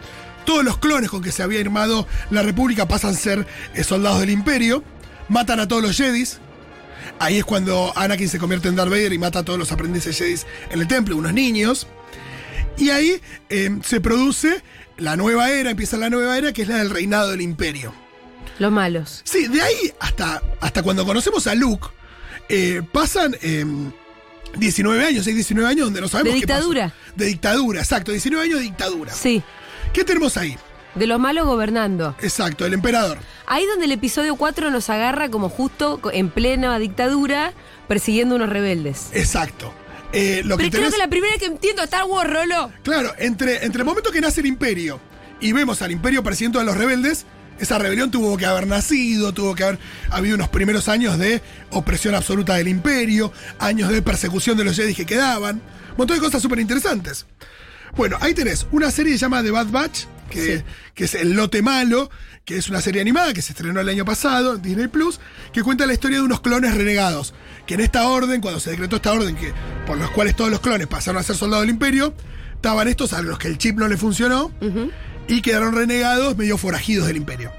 todos 0.44 0.64
los 0.64 0.78
clones 0.78 1.10
con 1.10 1.22
que 1.22 1.32
se 1.32 1.42
había 1.42 1.60
armado 1.60 2.06
la 2.30 2.42
República 2.42 2.86
pasan 2.86 3.10
a 3.10 3.14
ser 3.14 3.46
eh, 3.74 3.82
soldados 3.84 4.20
del 4.20 4.30
imperio, 4.30 4.84
matan 5.28 5.58
a 5.60 5.66
todos 5.68 5.82
los 5.82 5.96
Jedis. 5.96 6.38
Ahí 7.20 7.36
es 7.36 7.44
cuando 7.44 7.92
Anakin 7.96 8.28
se 8.30 8.38
convierte 8.38 8.68
en 8.68 8.76
Darth 8.76 8.90
Vader 8.90 9.12
y 9.12 9.18
mata 9.18 9.40
a 9.40 9.42
todos 9.44 9.58
los 9.58 9.70
aprendices 9.72 10.16
Jedis 10.16 10.46
en 10.70 10.80
el 10.80 10.88
templo, 10.88 11.16
unos 11.16 11.34
niños. 11.34 11.86
Y 12.78 12.88
ahí 12.88 13.20
eh, 13.50 13.78
se 13.84 14.00
produce 14.00 14.62
la 14.96 15.16
nueva 15.16 15.50
era, 15.50 15.70
empieza 15.70 15.98
la 15.98 16.08
nueva 16.08 16.38
era, 16.38 16.52
que 16.54 16.62
es 16.62 16.68
la 16.68 16.78
del 16.78 16.88
reinado 16.88 17.30
del 17.30 17.42
imperio. 17.42 17.94
Los 18.58 18.72
malos. 18.72 19.20
Sí, 19.24 19.48
de 19.48 19.60
ahí 19.60 19.92
hasta, 20.00 20.42
hasta 20.60 20.82
cuando 20.82 21.04
conocemos 21.04 21.46
a 21.46 21.54
Luke, 21.54 21.88
eh, 22.48 22.80
pasan 22.90 23.36
eh, 23.42 23.66
19 24.56 25.04
años, 25.04 25.26
hay 25.26 25.34
19 25.34 25.68
años 25.70 25.84
donde 25.86 26.00
no 26.00 26.08
sabemos 26.08 26.34
De 26.34 26.40
qué 26.40 26.46
pasó. 26.46 26.56
dictadura. 26.70 26.94
De 27.16 27.26
dictadura, 27.26 27.80
exacto, 27.80 28.12
19 28.12 28.44
años 28.44 28.58
de 28.60 28.64
dictadura. 28.64 29.12
Sí. 29.12 29.42
¿Qué 29.92 30.04
tenemos 30.04 30.38
ahí? 30.38 30.56
De 30.94 31.06
los 31.06 31.20
malos 31.20 31.46
gobernando. 31.46 32.16
Exacto, 32.20 32.66
el 32.66 32.74
emperador. 32.74 33.18
Ahí 33.46 33.64
donde 33.66 33.84
el 33.84 33.92
episodio 33.92 34.34
4 34.36 34.70
nos 34.70 34.90
agarra 34.90 35.28
como 35.30 35.48
justo 35.48 36.00
en 36.12 36.30
plena 36.30 36.78
dictadura 36.78 37.52
persiguiendo 37.88 38.34
unos 38.36 38.48
rebeldes. 38.48 39.08
Exacto. 39.12 39.72
eh, 40.12 40.42
lo 40.44 40.56
que 40.56 40.64
Pero 40.64 40.70
creo 40.70 40.82
tenés. 40.82 40.94
que 40.94 40.98
la 40.98 41.08
primera 41.08 41.36
que 41.38 41.46
entiendo 41.46 41.82
a 41.82 41.84
Star 41.84 42.04
Wars, 42.04 42.28
Rolo. 42.32 42.72
Claro, 42.82 43.12
entre, 43.18 43.64
entre 43.64 43.80
el 43.80 43.84
momento 43.84 44.10
que 44.10 44.20
nace 44.20 44.40
el 44.40 44.46
imperio 44.46 45.00
y 45.40 45.52
vemos 45.52 45.80
al 45.82 45.92
imperio 45.92 46.22
presidente 46.24 46.58
de 46.58 46.64
los 46.64 46.76
rebeldes, 46.76 47.24
esa 47.60 47.78
rebelión 47.78 48.10
tuvo 48.10 48.36
que 48.36 48.46
haber 48.46 48.66
nacido, 48.66 49.32
tuvo 49.32 49.54
que 49.54 49.62
haber 49.64 49.78
habido 50.10 50.34
unos 50.34 50.48
primeros 50.48 50.88
años 50.88 51.18
de 51.18 51.40
opresión 51.70 52.14
absoluta 52.16 52.54
del 52.56 52.68
imperio, 52.68 53.32
años 53.58 53.90
de 53.90 54.02
persecución 54.02 54.56
de 54.56 54.64
los 54.64 54.74
Jedi 54.76 54.94
que 54.94 55.06
quedaban, 55.06 55.56
un 55.90 55.96
montón 55.98 56.16
de 56.16 56.22
cosas 56.22 56.42
súper 56.42 56.58
interesantes. 56.58 57.26
Bueno, 57.96 58.16
ahí 58.20 58.34
tenés 58.34 58.66
una 58.72 58.90
serie 58.90 59.12
que 59.12 59.18
se 59.18 59.22
llama 59.22 59.42
The 59.42 59.50
Bad 59.50 59.66
Batch, 59.68 60.04
que, 60.30 60.58
Sí. 60.58 60.64
que 60.94 61.04
es 61.04 61.14
El 61.14 61.32
Lote 61.32 61.60
Malo, 61.62 62.10
que 62.46 62.56
es 62.56 62.68
una 62.70 62.80
serie 62.80 63.00
animada 63.02 63.34
que 63.34 63.42
se 63.42 63.52
estrenó 63.52 63.80
el 63.80 63.88
año 63.88 64.04
pasado 64.04 64.54
en 64.54 64.62
Disney 64.62 64.88
Plus, 64.88 65.20
que 65.52 65.62
cuenta 65.62 65.86
la 65.86 65.92
historia 65.92 66.18
de 66.18 66.24
unos 66.24 66.40
clones 66.40 66.74
renegados. 66.74 67.34
Que 67.66 67.74
en 67.74 67.80
esta 67.80 68.08
orden, 68.08 68.40
cuando 68.40 68.58
se 68.60 68.70
decretó 68.70 68.96
esta 68.96 69.12
orden, 69.12 69.36
que, 69.36 69.52
por 69.86 69.98
los 69.98 70.10
cuales 70.10 70.34
todos 70.34 70.50
los 70.50 70.60
clones 70.60 70.86
pasaron 70.86 71.20
a 71.20 71.22
ser 71.22 71.36
soldados 71.36 71.64
del 71.64 71.70
imperio, 71.74 72.14
estaban 72.54 72.88
estos 72.88 73.12
a 73.12 73.20
los 73.22 73.38
que 73.38 73.48
el 73.48 73.58
chip 73.58 73.76
no 73.78 73.86
le 73.88 73.96
funcionó 73.96 74.50
y 75.28 75.42
quedaron 75.42 75.74
renegados, 75.74 76.36
medio 76.36 76.56
forajidos 76.58 77.06
del 77.06 77.16
imperio. 77.18 77.52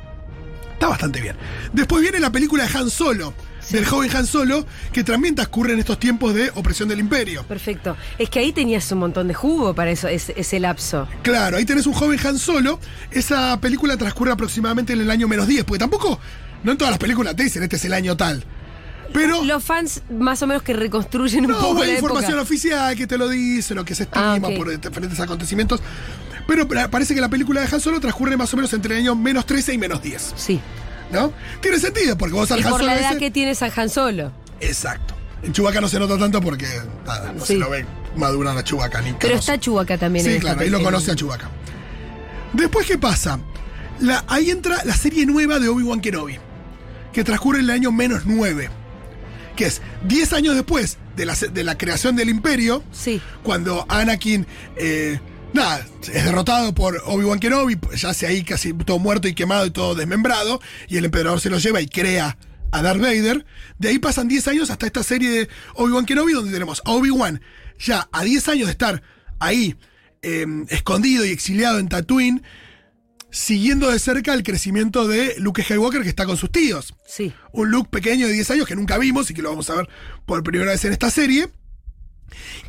Está 0.74 0.88
bastante 0.88 1.22
bien. 1.22 1.36
Después 1.74 2.01
viene 2.01 2.20
la 2.20 2.32
película 2.32 2.68
de 2.68 2.78
Han 2.78 2.90
Solo, 2.90 3.34
del 3.72 3.86
joven 3.86 4.10
Han 4.16 4.25
Solo, 4.25 4.66
que 4.94 5.04
también 5.04 5.36
transcurre 5.36 5.74
en 5.74 5.80
estos 5.80 6.00
tiempos 6.00 6.34
de 6.34 6.51
opresión 6.56 6.90
del 6.90 7.00
imperio. 7.00 7.44
Perfecto. 7.44 7.96
Es 8.18 8.30
que 8.30 8.40
ahí 8.40 8.51
tenías 8.51 8.92
un 8.92 9.00
montón 9.00 9.28
de 9.28 9.34
jugo 9.34 9.74
para 9.74 9.92
eso, 9.92 10.08
ese, 10.08 10.34
ese 10.38 10.60
lapso. 10.60 11.08
Claro, 11.24 11.58
ahí 11.58 11.66
tenés 11.66 11.86
un 11.88 11.94
joven 11.94 12.20
Han 12.25 12.38
Solo. 12.38 12.80
Esa 13.12 13.60
película 13.60 13.98
transcurre 13.98 14.32
aproximadamente 14.32 14.94
en 14.94 15.01
el 15.01 15.10
año 15.12 15.28
menos 15.28 15.48
10, 15.48 15.63
porque 15.66 15.80
tampoco, 15.80 16.20
no 16.63 16.72
en 16.74 16.78
todas 16.78 16.92
las 16.92 17.00
películas 17.00 17.36
te 17.36 17.44
dicen 17.44 17.63
este 17.63 17.75
es 17.78 17.86
el 17.86 17.94
año 17.94 18.16
tal. 18.18 18.44
Pero 19.13 19.44
Los 19.44 19.62
fans 19.63 20.01
más 20.10 20.42
o 20.42 20.48
menos 20.48 20.63
que 20.63 20.72
reconstruyen 20.74 21.46
un 21.46 21.51
no, 21.51 21.60
poco 21.60 21.82
hay 21.82 21.90
la 21.90 21.94
información 21.96 22.32
época. 22.32 22.44
oficial 22.44 22.96
que 22.96 23.08
te 23.08 23.18
lo 23.18 23.28
dice, 23.28 23.75
lo 23.75 23.84
que 23.84 23.94
se 23.94 24.04
estima 24.04 24.36
Ah, 24.36 24.40
por 24.56 24.70
diferentes 24.70 25.20
acontecimientos. 25.20 25.82
Pero 26.48 26.66
pa- 26.68 26.88
parece 26.88 27.13
que 27.13 27.20
la 27.20 27.28
película 27.30 27.60
de 27.62 27.68
Han 27.75 27.82
Solo 27.82 28.00
transcurre 28.00 28.38
más 28.38 28.54
o 28.54 28.56
menos 28.58 28.72
entre 28.74 28.96
el 28.96 29.01
año 29.01 29.16
menos 29.16 29.46
13 29.46 29.74
y 29.74 29.78
menos 29.78 30.01
10, 30.01 30.34
Sí. 30.38 30.62
¿No? 31.12 31.34
Tiene 31.62 31.80
sentido, 31.80 32.18
porque 32.18 32.34
vos 32.36 32.51
al 32.51 32.60
Y 32.60 32.63
Han 32.63 32.70
por 32.70 32.80
Solo 32.82 32.91
la 32.94 33.00
edad 33.00 33.12
ese- 33.12 33.20
que 33.20 33.32
tiene 33.32 33.56
San 33.56 33.72
Han 33.75 33.89
Solo. 33.89 34.32
Exacto. 34.60 35.15
En 35.44 35.53
Chubaca 35.53 35.82
no 35.82 35.88
se 35.88 35.98
nota 36.00 36.18
tanto 36.20 36.39
porque 36.41 36.68
nada, 37.06 37.34
no 37.34 37.41
Sí. 37.41 37.53
se 37.53 37.60
lo 37.60 37.70
ve 37.70 37.86
madurar 38.15 38.56
a 38.58 38.63
Chubaca 38.63 39.01
ni 39.01 39.13
Pero 39.13 39.36
está 39.36 39.60
Chewbacca 39.60 39.98
también 39.98 40.24
Sí, 40.25 40.39
claro, 40.39 40.62
ahí 40.62 40.70
lo 40.70 40.84
conoce 40.84 41.12
a 41.12 41.15
Chubaca. 41.15 41.50
Después, 42.53 42.86
¿qué 42.86 42.98
pasa? 42.98 43.39
La- 44.00 44.24
ahí 44.27 44.50
entra 44.51 44.84
la 44.86 44.96
serie 44.96 45.25
nueva 45.25 45.60
de 45.60 45.70
Obi-Wan 45.70 46.01
Kenobi, 46.01 46.38
que 47.13 47.24
transcurre 47.24 47.60
en 47.60 47.65
el 47.65 47.70
año 47.72 47.91
menos 47.91 48.24
9, 48.25 48.70
que 49.56 49.65
es 49.65 49.82
10 50.06 50.34
años 50.34 50.56
después 50.56 50.98
de 51.15 51.25
la, 51.25 51.36
de 51.36 51.63
la 51.63 51.77
creación 51.77 52.15
del 52.15 52.30
Imperio, 52.30 52.84
Sí. 52.91 53.22
cuando 53.44 53.86
Anakin, 53.89 54.46
eh, 54.75 55.20
nada, 55.53 55.86
es 56.01 56.25
derrotado 56.25 56.74
por 56.74 57.01
Obi-Wan 57.05 57.39
Kenobi, 57.39 57.77
ya 57.96 58.10
hace 58.10 58.27
ahí 58.27 58.43
casi 58.43 58.74
todo 58.74 59.00
muerto 59.00 59.27
y 59.27 59.34
quemado 59.34 59.65
y 59.65 59.72
todo 59.72 59.96
desmembrado, 59.96 60.62
y 60.88 60.98
el 60.98 61.05
emperador 61.05 61.41
se 61.41 61.50
lo 61.50 61.58
lleva 61.60 61.81
y 61.81 61.88
crea 61.88 62.38
a 62.72 62.81
Darth 62.81 63.01
Vader. 63.01 63.46
De 63.77 63.89
ahí 63.89 64.00
pasan 64.00 64.27
10 64.27 64.48
años 64.48 64.70
hasta 64.70 64.86
esta 64.86 65.03
serie 65.03 65.29
de 65.29 65.50
Obi-Wan 65.75 66.05
Kenobi, 66.05 66.34
donde 66.34 66.51
tenemos 66.51 66.81
a 66.86 66.91
Obi-Wan 66.91 67.41
ya 67.79 68.08
a 68.12 68.24
10 68.24 68.48
años 68.50 68.67
de 68.67 68.72
estar 68.72 69.01
ahí, 69.39 69.75
eh, 70.22 70.46
escondido 70.70 71.25
y 71.25 71.29
exiliado 71.29 71.79
en 71.79 71.89
Tatooine, 71.89 72.43
siguiendo 73.31 73.89
de 73.89 73.98
cerca 74.00 74.34
el 74.34 74.43
crecimiento 74.43 75.08
de 75.08 75.36
Luke 75.39 75.63
Skywalker 75.63 76.03
que 76.03 76.10
está 76.10 76.25
con 76.25 76.36
sus 76.36 76.51
tíos 76.51 76.93
Sí. 77.08 77.34
un 77.53 77.72
Luke 77.72 77.89
pequeño 77.89 78.27
de 78.27 78.34
10 78.34 78.51
años 78.51 78.67
que 78.67 78.75
nunca 78.75 78.98
vimos 78.98 79.31
y 79.31 79.34
que 79.34 79.41
lo 79.41 79.50
vamos 79.50 79.70
a 79.70 79.75
ver 79.75 79.89
por 80.25 80.43
primera 80.43 80.72
vez 80.72 80.84
en 80.86 80.91
esta 80.91 81.10
serie. 81.10 81.50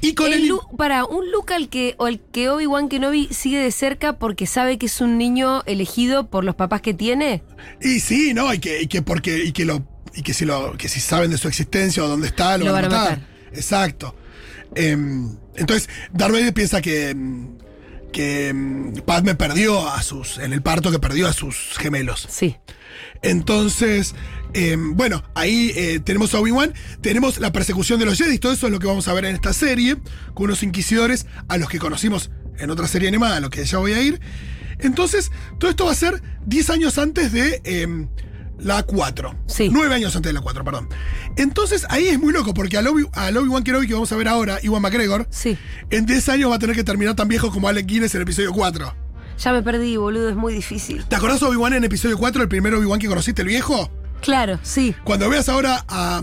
Y 0.00 0.14
con 0.14 0.32
el, 0.32 0.50
para 0.76 1.04
un 1.04 1.30
Luke 1.30 1.52
al 1.54 1.68
que, 1.68 1.94
o 1.98 2.06
el 2.08 2.20
que 2.20 2.48
Obi-Wan 2.50 2.88
Kenobi 2.88 3.28
sigue 3.30 3.58
de 3.58 3.70
cerca 3.70 4.18
porque 4.18 4.46
sabe 4.46 4.78
que 4.78 4.86
es 4.86 5.00
un 5.00 5.18
niño 5.18 5.62
elegido 5.66 6.28
por 6.28 6.44
los 6.44 6.54
papás 6.54 6.80
que 6.80 6.94
tiene. 6.94 7.42
y 7.80 8.00
sí, 8.00 8.34
no, 8.34 8.52
y 8.52 8.58
que, 8.58 8.82
y 8.82 8.86
que 8.88 9.02
porque 9.02 9.44
y 9.44 9.52
que 9.52 9.64
lo 9.64 9.82
y 10.14 10.22
que 10.22 10.34
si 10.34 10.44
lo 10.44 10.76
que 10.76 10.88
si 10.88 11.00
saben 11.00 11.30
de 11.30 11.38
su 11.38 11.48
existencia 11.48 12.04
o 12.04 12.08
dónde 12.08 12.26
está 12.26 12.58
lo, 12.58 12.66
Lo 12.66 12.72
van 12.72 12.84
a 12.84 12.88
van 12.88 12.96
a 12.96 13.00
matar. 13.02 13.18
matar. 13.20 13.32
Exacto. 13.54 14.14
Em, 14.74 15.36
entonces 15.54 15.88
Darth 16.12 16.32
Vader 16.32 16.52
piensa 16.54 16.80
que 16.80 17.10
em, 17.10 17.56
que 18.12 18.48
em, 18.48 18.92
Padme 19.04 19.34
perdió 19.34 19.88
a 19.88 20.02
sus 20.02 20.38
en 20.38 20.52
el 20.52 20.62
parto 20.62 20.90
que 20.90 20.98
perdió 20.98 21.26
a 21.26 21.32
sus 21.32 21.56
gemelos. 21.78 22.26
Sí. 22.30 22.56
Entonces, 23.22 24.14
eh, 24.54 24.76
bueno, 24.78 25.22
ahí 25.34 25.72
eh, 25.76 26.00
tenemos 26.00 26.34
a 26.34 26.40
Obi-Wan, 26.40 26.74
tenemos 27.00 27.38
la 27.38 27.52
persecución 27.52 27.98
de 27.98 28.06
los 28.06 28.18
Jedi, 28.18 28.38
todo 28.38 28.52
eso 28.52 28.66
es 28.66 28.72
lo 28.72 28.78
que 28.78 28.86
vamos 28.86 29.08
a 29.08 29.12
ver 29.12 29.24
en 29.24 29.34
esta 29.34 29.52
serie, 29.52 29.96
con 30.34 30.44
unos 30.44 30.62
inquisidores 30.62 31.26
a 31.48 31.56
los 31.56 31.68
que 31.68 31.78
conocimos 31.78 32.30
en 32.58 32.70
otra 32.70 32.86
serie 32.86 33.08
animada, 33.08 33.36
a 33.36 33.40
lo 33.40 33.50
que 33.50 33.64
ya 33.64 33.78
voy 33.78 33.92
a 33.92 34.02
ir. 34.02 34.20
Entonces, 34.78 35.30
todo 35.58 35.70
esto 35.70 35.86
va 35.86 35.92
a 35.92 35.96
ser 35.96 36.22
10 36.46 36.70
años 36.70 36.98
antes 36.98 37.32
de 37.32 37.60
eh, 37.64 38.06
la 38.62 38.82
4. 38.82 39.34
Sí. 39.46 39.68
9 39.70 39.94
años 39.94 40.14
antes 40.16 40.30
de 40.30 40.34
la 40.34 40.40
4, 40.40 40.64
perdón. 40.64 40.88
Entonces, 41.36 41.86
ahí 41.88 42.08
es 42.08 42.18
muy 42.18 42.32
loco, 42.32 42.54
porque 42.54 42.76
al 42.78 42.86
Obi- 42.86 43.08
al 43.12 43.36
Obi-Wan 43.36 43.64
Kenobi 43.64 43.86
que 43.86 43.94
vamos 43.94 44.10
a 44.12 44.16
ver 44.16 44.28
ahora, 44.28 44.58
Iwan 44.62 44.82
McGregor, 44.82 45.26
Sí. 45.30 45.56
en 45.90 46.06
10 46.06 46.28
años 46.28 46.50
va 46.50 46.56
a 46.56 46.58
tener 46.58 46.76
que 46.76 46.84
terminar 46.84 47.14
tan 47.16 47.28
viejo 47.28 47.50
como 47.50 47.68
Alec 47.68 47.86
Guinness 47.86 48.14
en 48.14 48.20
el 48.20 48.22
episodio 48.22 48.52
4. 48.52 48.94
Ya 49.38 49.52
me 49.52 49.62
perdí, 49.62 49.96
boludo, 49.96 50.28
es 50.28 50.36
muy 50.36 50.52
difícil. 50.52 51.04
¿Te 51.06 51.16
acordás 51.16 51.40
de 51.40 51.46
Obi-Wan 51.46 51.72
en 51.74 51.84
episodio 51.84 52.16
4, 52.18 52.42
el 52.42 52.48
primer 52.48 52.74
Obi-Wan 52.74 53.00
que 53.00 53.08
conociste, 53.08 53.42
el 53.42 53.48
viejo? 53.48 53.90
Claro, 54.20 54.58
sí. 54.62 54.94
Cuando 55.04 55.28
veas 55.28 55.48
ahora 55.48 55.84
a, 55.88 56.22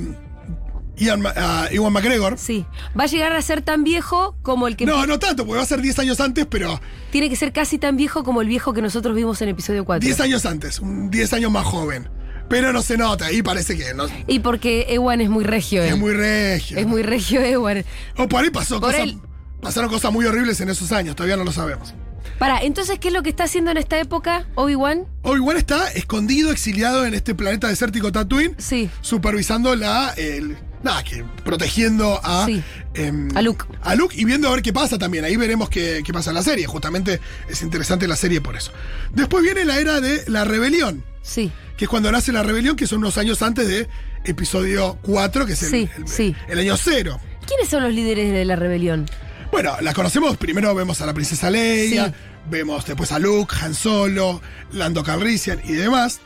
Ian 0.95 1.21
Ma- 1.21 1.33
a 1.35 1.73
Iwan 1.73 1.93
McGregor. 1.93 2.37
Sí. 2.37 2.65
Va 2.97 3.05
a 3.05 3.07
llegar 3.07 3.31
a 3.33 3.41
ser 3.41 3.61
tan 3.61 3.83
viejo 3.85 4.37
como 4.41 4.67
el 4.67 4.75
que. 4.75 4.85
No, 4.85 5.05
no 5.05 5.17
tanto, 5.17 5.45
porque 5.45 5.57
va 5.57 5.63
a 5.63 5.65
ser 5.65 5.81
10 5.81 5.97
años 5.99 6.19
antes, 6.19 6.45
pero 6.45 6.79
Tiene 7.11 7.29
que 7.29 7.35
ser 7.37 7.51
casi 7.53 7.77
tan 7.77 7.95
viejo 7.97 8.23
como 8.23 8.41
el 8.41 8.47
viejo 8.49 8.73
que 8.73 8.81
nosotros 8.81 9.15
vimos 9.15 9.41
en 9.41 9.49
episodio 9.49 9.85
4. 9.85 10.05
10 10.05 10.19
años 10.19 10.45
antes, 10.45 10.79
un 10.79 11.09
10 11.09 11.31
años 11.33 11.51
más 11.51 11.65
joven. 11.65 12.09
Pero 12.49 12.73
no 12.73 12.81
se 12.81 12.97
nota, 12.97 13.27
ahí 13.27 13.41
parece 13.43 13.77
que 13.77 13.93
no, 13.93 14.05
Y 14.27 14.39
porque 14.39 14.87
Ewan 14.89 15.21
es 15.21 15.29
muy 15.29 15.43
regio. 15.43 15.83
es 15.83 15.93
él. 15.93 15.99
muy 15.99 16.13
regio. 16.13 16.77
Es 16.77 16.87
muy 16.87 17.03
regio 17.03 17.41
Ewan. 17.41 17.85
O 18.17 18.27
por 18.27 18.43
ahí 18.43 18.49
pasó 18.49 18.79
Por 18.79 18.89
cosas, 18.91 19.03
él. 19.07 19.19
pasaron 19.61 19.89
cosas 19.89 20.11
muy 20.11 20.25
horribles 20.25 20.59
en 20.61 20.69
esos 20.69 20.91
años, 20.91 21.15
todavía 21.15 21.37
no 21.37 21.43
lo 21.43 21.51
sabemos. 21.51 21.93
Para, 22.37 22.61
entonces, 22.61 22.99
¿qué 22.99 23.09
es 23.09 23.13
lo 23.13 23.21
que 23.21 23.29
está 23.29 23.43
haciendo 23.45 23.69
en 23.71 23.77
esta 23.77 23.99
época 23.99 24.47
Obi-Wan? 24.55 25.05
Obi-Wan 25.23 25.57
está 25.57 25.89
escondido, 25.91 26.51
exiliado 26.51 27.05
en 27.05 27.13
este 27.13 27.35
planeta 27.35 27.67
desértico 27.67 28.11
Tatooine, 28.11 28.55
Sí. 28.57 28.89
supervisando 29.01 29.75
la. 29.75 30.13
el- 30.15 30.57
nada, 30.81 31.03
que 31.03 31.25
protegiendo 31.43 32.19
a. 32.23 32.45
Sí. 32.45 32.63
em, 32.93 33.27
A 33.35 33.41
Luke. 33.41 33.65
A 33.81 33.93
Luke 33.95 34.15
y 34.17 34.23
viendo 34.23 34.47
a 34.47 34.51
ver 34.51 34.61
qué 34.61 34.71
pasa 34.71 34.97
también. 34.97 35.25
Ahí 35.25 35.35
veremos 35.35 35.69
qué, 35.69 36.01
qué 36.05 36.13
pasa 36.13 36.29
en 36.31 36.35
la 36.35 36.43
serie. 36.43 36.65
Justamente 36.65 37.19
es 37.49 37.61
interesante 37.61 38.07
la 38.07 38.15
serie 38.15 38.39
por 38.39 38.55
eso. 38.55 38.71
Después 39.13 39.43
viene 39.43 39.65
la 39.65 39.77
era 39.79 39.99
de 39.99 40.23
la 40.27 40.45
rebelión, 40.45 41.03
Sí. 41.21 41.51
Que 41.79 41.85
es 41.85 41.89
cuando 41.89 42.11
nace 42.11 42.33
la 42.33 42.43
rebelión, 42.43 42.75
que 42.75 42.85
son 42.87 42.97
unos 42.99 43.17
años 43.17 43.41
antes 43.41 43.65
de 43.65 43.87
episodio 44.25 44.97
4, 45.01 45.45
que 45.45 45.53
es 45.53 45.63
el, 45.63 45.69
Sí, 45.69 45.89
el- 45.97 46.07
sí. 46.09 46.35
el 46.49 46.59
año 46.59 46.75
cero. 46.75 47.21
¿Quiénes 47.47 47.69
son 47.69 47.83
los 47.83 47.93
líderes 47.93 48.33
de 48.33 48.43
la 48.43 48.57
rebelión? 48.57 49.05
Bueno, 49.49 49.77
la 49.79 49.93
conocemos, 49.93 50.35
primero 50.35 50.75
vemos 50.75 50.99
a 50.99 51.05
la 51.05 51.13
princesa 51.13 51.49
Leia, 51.49 52.07
Sí. 52.07 52.13
vemos 52.51 52.85
después 52.85 53.13
a 53.13 53.17
Luke, 53.19 53.55
Han 53.61 53.73
Solo, 53.73 54.41
Lando 54.73 55.05
Calrissian 55.05 55.61
y 55.63 55.71
demás. 55.71 56.19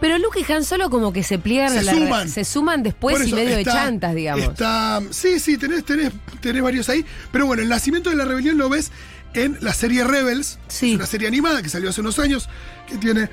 Pero 0.00 0.18
Luke 0.18 0.38
y 0.46 0.52
Han 0.52 0.62
Solo 0.64 0.88
como 0.88 1.12
que 1.12 1.24
se 1.24 1.40
pliegan 1.40 1.72
Se 1.72 1.80
a 1.80 1.82
la 1.82 1.92
suman. 1.92 2.28
se 2.28 2.44
suman 2.44 2.84
después 2.84 3.26
y 3.26 3.32
medio 3.32 3.58
está- 3.58 3.72
de 3.72 3.76
chantas, 3.78 4.14
digamos. 4.14 4.44
Está, 4.44 5.02
sí, 5.10 5.40
sí, 5.40 5.58
tenés, 5.58 5.84
tenés, 5.84 6.12
tenés 6.40 6.62
varios 6.62 6.88
ahí. 6.88 7.04
Pero 7.32 7.46
bueno, 7.46 7.60
el 7.64 7.68
nacimiento 7.68 8.08
de 8.10 8.14
la 8.16 8.24
rebelión 8.24 8.56
lo 8.56 8.68
ves 8.68 8.92
en 9.34 9.58
la 9.62 9.74
serie 9.74 10.04
Rebels. 10.04 10.60
Sí. 10.68 10.90
Es 10.90 10.96
una 10.98 11.06
serie 11.06 11.26
animada 11.26 11.60
que 11.60 11.68
salió 11.70 11.90
hace 11.90 12.00
unos 12.02 12.20
años, 12.20 12.48
que 12.88 12.96
tiene, 12.98 13.28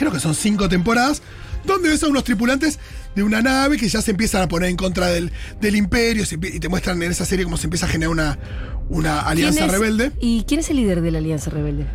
creo 0.00 0.10
que 0.10 0.18
son 0.18 0.34
cinco 0.34 0.68
temporadas, 0.68 1.22
donde 1.64 1.90
ves 1.90 2.02
a 2.02 2.08
unos 2.08 2.24
tripulantes 2.24 2.78
de 3.14 3.22
una 3.22 3.42
nave 3.42 3.76
que 3.76 3.86
ya 3.88 4.00
se 4.00 4.12
empiezan 4.12 4.40
a 4.42 4.48
poner 4.48 4.70
en 4.70 4.76
contra 4.76 5.08
del, 5.08 5.30
del 5.60 5.76
imperio 5.76 6.24
se 6.24 6.36
y 6.36 6.58
te 6.58 6.68
muestran 6.70 7.02
en 7.02 7.10
esa 7.12 7.26
serie 7.26 7.44
cómo 7.44 7.56
se 7.58 7.66
empieza 7.66 7.84
a 7.84 7.88
generar 7.90 8.10
una, 8.12 8.38
una 8.88 9.18
¿Quién 9.18 9.28
alianza 9.28 9.66
es- 9.66 9.70
rebelde. 9.72 10.12
¿Y 10.20 10.44
quién 10.44 10.60
es 10.60 10.70
el 10.70 10.76
líder 10.76 11.02
de 11.02 11.10
la 11.10 11.18
Alianza 11.18 11.50
Rebelde? 11.50 11.86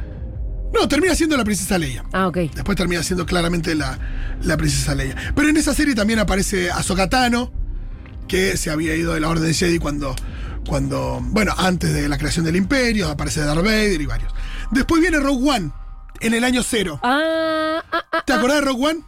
No, 0.73 0.87
termina 0.87 1.15
siendo 1.15 1.35
la 1.37 1.43
princesa 1.45 1.77
Leia. 1.77 2.03
Ah, 2.13 2.27
ok. 2.27 2.37
Después 2.53 2.77
termina 2.77 3.01
siendo 3.01 3.25
claramente 3.25 3.73
la, 3.75 3.97
la 4.43 4.55
princesa 4.57 4.93
Leia. 4.93 5.15
Pero 5.35 5.49
en 5.49 5.57
esa 5.57 5.73
serie 5.73 5.95
también 5.95 6.19
aparece 6.19 6.69
Ahsoka 6.69 7.09
Tano, 7.09 7.51
que 8.27 8.55
se 8.57 8.69
había 8.69 8.95
ido 8.95 9.13
de 9.13 9.19
la 9.21 9.29
Orden 9.29 9.53
Jedi 9.53 9.79
cuando, 9.79 10.15
cuando, 10.67 11.19
bueno, 11.23 11.53
antes 11.57 11.93
de 11.93 12.07
la 12.09 12.17
creación 12.17 12.43
del 12.45 12.55
Imperio, 12.57 13.09
aparece 13.09 13.39
Darth 13.41 13.63
Vader 13.63 13.99
y 14.01 14.05
varios. 14.05 14.31
Después 14.71 15.01
viene 15.01 15.19
Rogue 15.19 15.49
One, 15.49 15.71
en 16.21 16.33
el 16.33 16.43
año 16.43 16.63
cero. 16.63 16.99
Ah, 17.03 17.83
ah, 17.91 18.05
ah, 18.11 18.23
¿Te 18.25 18.33
ah. 18.33 18.37
acordás 18.37 18.59
de 18.59 18.65
Rogue 18.65 18.87
One? 18.87 19.01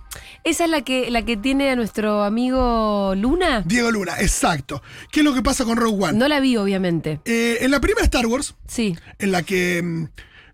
¿Esa 0.44 0.66
es 0.66 0.70
la 0.70 0.82
que, 0.82 1.12
la 1.12 1.24
que 1.26 1.36
tiene 1.36 1.72
a 1.72 1.76
nuestro 1.76 2.24
amigo 2.24 3.14
Luna? 3.16 3.64
Diego 3.66 3.92
Luna, 3.92 4.14
exacto. 4.20 4.82
¿Qué 5.12 5.20
es 5.20 5.26
lo 5.26 5.34
que 5.34 5.42
pasa 5.42 5.66
con 5.66 5.78
Rogue 5.78 6.06
One? 6.06 6.18
No 6.18 6.28
la 6.28 6.40
vi, 6.40 6.56
obviamente. 6.58 7.20
Eh, 7.26 7.58
en 7.62 7.72
la 7.72 7.82
primera 7.82 8.06
Star 8.06 8.26
Wars, 8.28 8.56
Sí. 8.68 8.96
en 9.20 9.32
la 9.32 9.44
que 9.44 9.82
mm, 9.84 10.06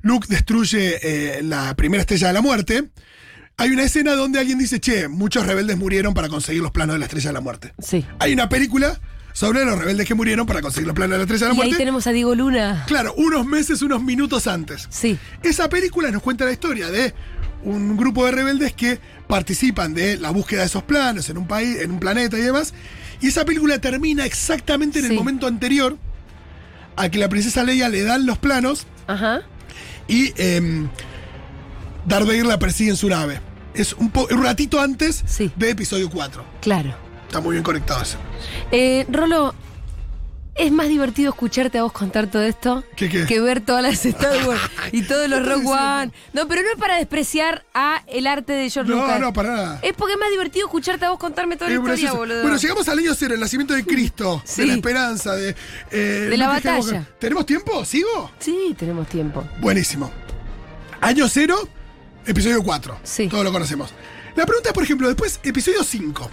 Luke 0.01 0.27
destruye 0.29 0.99
eh, 1.03 1.43
la 1.43 1.75
primera 1.75 2.01
estrella 2.01 2.27
de 2.27 2.33
la 2.33 2.41
muerte, 2.41 2.89
hay 3.57 3.69
una 3.69 3.83
escena 3.83 4.15
donde 4.15 4.39
alguien 4.39 4.57
dice, 4.57 4.79
che, 4.79 5.07
muchos 5.07 5.45
rebeldes 5.45 5.77
murieron 5.77 6.13
para 6.13 6.27
conseguir 6.27 6.63
los 6.63 6.71
planos 6.71 6.95
de 6.95 6.99
la 6.99 7.05
estrella 7.05 7.29
de 7.29 7.33
la 7.33 7.41
muerte. 7.41 7.73
Sí. 7.79 8.03
Hay 8.19 8.33
una 8.33 8.49
película 8.49 8.99
sobre 9.33 9.65
los 9.65 9.77
rebeldes 9.77 10.07
que 10.07 10.13
murieron 10.15 10.45
para 10.45 10.61
conseguir 10.61 10.87
los 10.87 10.95
planes 10.95 11.11
de 11.11 11.17
la 11.17 11.23
estrella 11.23 11.47
de 11.51 11.57
la 11.57 11.65
Y 11.65 11.71
ahí 11.71 11.77
tenemos 11.77 12.07
a 12.07 12.11
Diego 12.11 12.33
Luna. 12.35 12.83
Claro, 12.87 13.13
unos 13.17 13.45
meses, 13.45 13.81
unos 13.81 14.01
minutos 14.01 14.47
antes. 14.47 14.87
Sí. 14.89 15.17
Esa 15.41 15.67
película 15.69 16.09
nos 16.11 16.21
cuenta 16.21 16.45
la 16.45 16.51
historia 16.51 16.89
de 16.89 17.13
un 17.63 17.97
grupo 17.97 18.25
de 18.25 18.31
rebeldes 18.31 18.73
que 18.73 18.99
participan 19.27 19.93
de 19.93 20.17
la 20.17 20.29
búsqueda 20.31 20.61
de 20.61 20.67
esos 20.67 20.83
planos 20.83 21.29
en 21.29 21.37
un 21.37 21.47
país, 21.47 21.79
en 21.81 21.91
un 21.91 21.99
planeta 21.99 22.37
y 22.37 22.41
demás. 22.41 22.73
Y 23.21 23.27
esa 23.27 23.43
película 23.45 23.79
termina 23.79 24.25
exactamente 24.25 24.99
en 24.99 25.05
el 25.05 25.13
momento 25.13 25.47
anterior 25.47 25.97
a 26.95 27.09
que 27.09 27.17
la 27.17 27.29
princesa 27.29 27.63
Leia 27.63 27.89
le 27.89 28.03
dan 28.03 28.25
los 28.25 28.37
planos 28.37 28.85
Ajá. 29.07 29.41
y 30.07 30.31
em, 30.35 30.89
Darth 32.05 32.27
Vader 32.27 32.45
la 32.45 32.59
persigue 32.59 32.91
en 32.91 32.97
su 32.97 33.07
nave. 33.09 33.39
Es 33.73 33.93
un, 33.93 34.11
po- 34.11 34.27
un 34.29 34.43
ratito 34.43 34.79
antes 34.79 35.23
Sí. 35.25 35.49
de 35.55 35.71
episodio 35.71 36.09
4. 36.09 36.45
Claro. 36.61 36.93
Está 37.33 37.41
muy 37.41 37.53
bien 37.53 37.63
conectado 37.63 37.99
eso. 38.03 38.17
Eh, 38.71 39.07
Rolo, 39.09 39.55
¿es 40.53 40.71
más 40.71 40.87
divertido 40.87 41.31
escucharte 41.31 41.79
a 41.79 41.81
vos 41.81 41.91
contar 41.91 42.27
todo 42.29 42.43
esto 42.43 42.83
¿Qué, 42.95 43.09
qué? 43.09 43.25
que 43.25 43.41
ver 43.41 43.59
todas 43.61 43.81
las 43.81 44.05
Star 44.05 44.47
Wars 44.47 44.61
y 44.91 45.01
todos 45.01 45.27
los 45.27 45.39
¿Qué 45.39 45.45
Rock 45.49 45.65
One? 45.65 46.11
No, 46.33 46.47
pero 46.47 46.61
no 46.61 46.67
es 46.69 46.77
para 46.77 46.97
despreciar 46.97 47.65
a 47.73 48.03
el 48.05 48.27
arte 48.27 48.53
de 48.53 48.69
George 48.69 48.91
No, 48.91 49.01
Lucas. 49.01 49.19
no, 49.19 49.33
para 49.33 49.49
nada. 49.51 49.79
Es 49.81 49.93
porque 49.93 50.13
es 50.13 50.19
más 50.19 50.29
divertido 50.29 50.67
escucharte 50.67 51.07
a 51.07 51.09
vos 51.09 51.17
contarme 51.17 51.57
toda 51.57 51.71
la 51.71 51.75
Es 51.77 51.81
historia, 51.81 52.13
boludo. 52.13 52.41
Bueno, 52.43 52.57
llegamos 52.57 52.87
al 52.87 52.99
año 52.99 53.15
cero, 53.15 53.33
el 53.33 53.39
nacimiento 53.39 53.73
de 53.73 53.83
Cristo, 53.83 54.43
Sí. 54.45 54.61
de 54.61 54.67
la 54.67 54.73
esperanza, 54.75 55.33
de. 55.35 55.55
eh, 55.89 55.97
De 56.29 56.37
la 56.37 56.49
batalla. 56.49 57.03
¿Tenemos 57.17 57.47
tiempo? 57.47 57.83
¿Sigo? 57.83 58.29
Sí, 58.37 58.75
tenemos 58.77 59.07
tiempo. 59.09 59.43
Buenísimo. 59.59 60.11
Año 61.01 61.27
cero, 61.27 61.67
episodio 62.27 62.61
4. 62.61 62.99
Sí. 63.01 63.27
Todos 63.27 63.43
lo 63.43 63.51
conocemos. 63.51 63.91
La 64.35 64.45
pregunta 64.45 64.69
es, 64.69 64.73
por 64.75 64.83
ejemplo, 64.83 65.07
después, 65.07 65.39
episodio 65.43 65.83
5. 65.83 66.29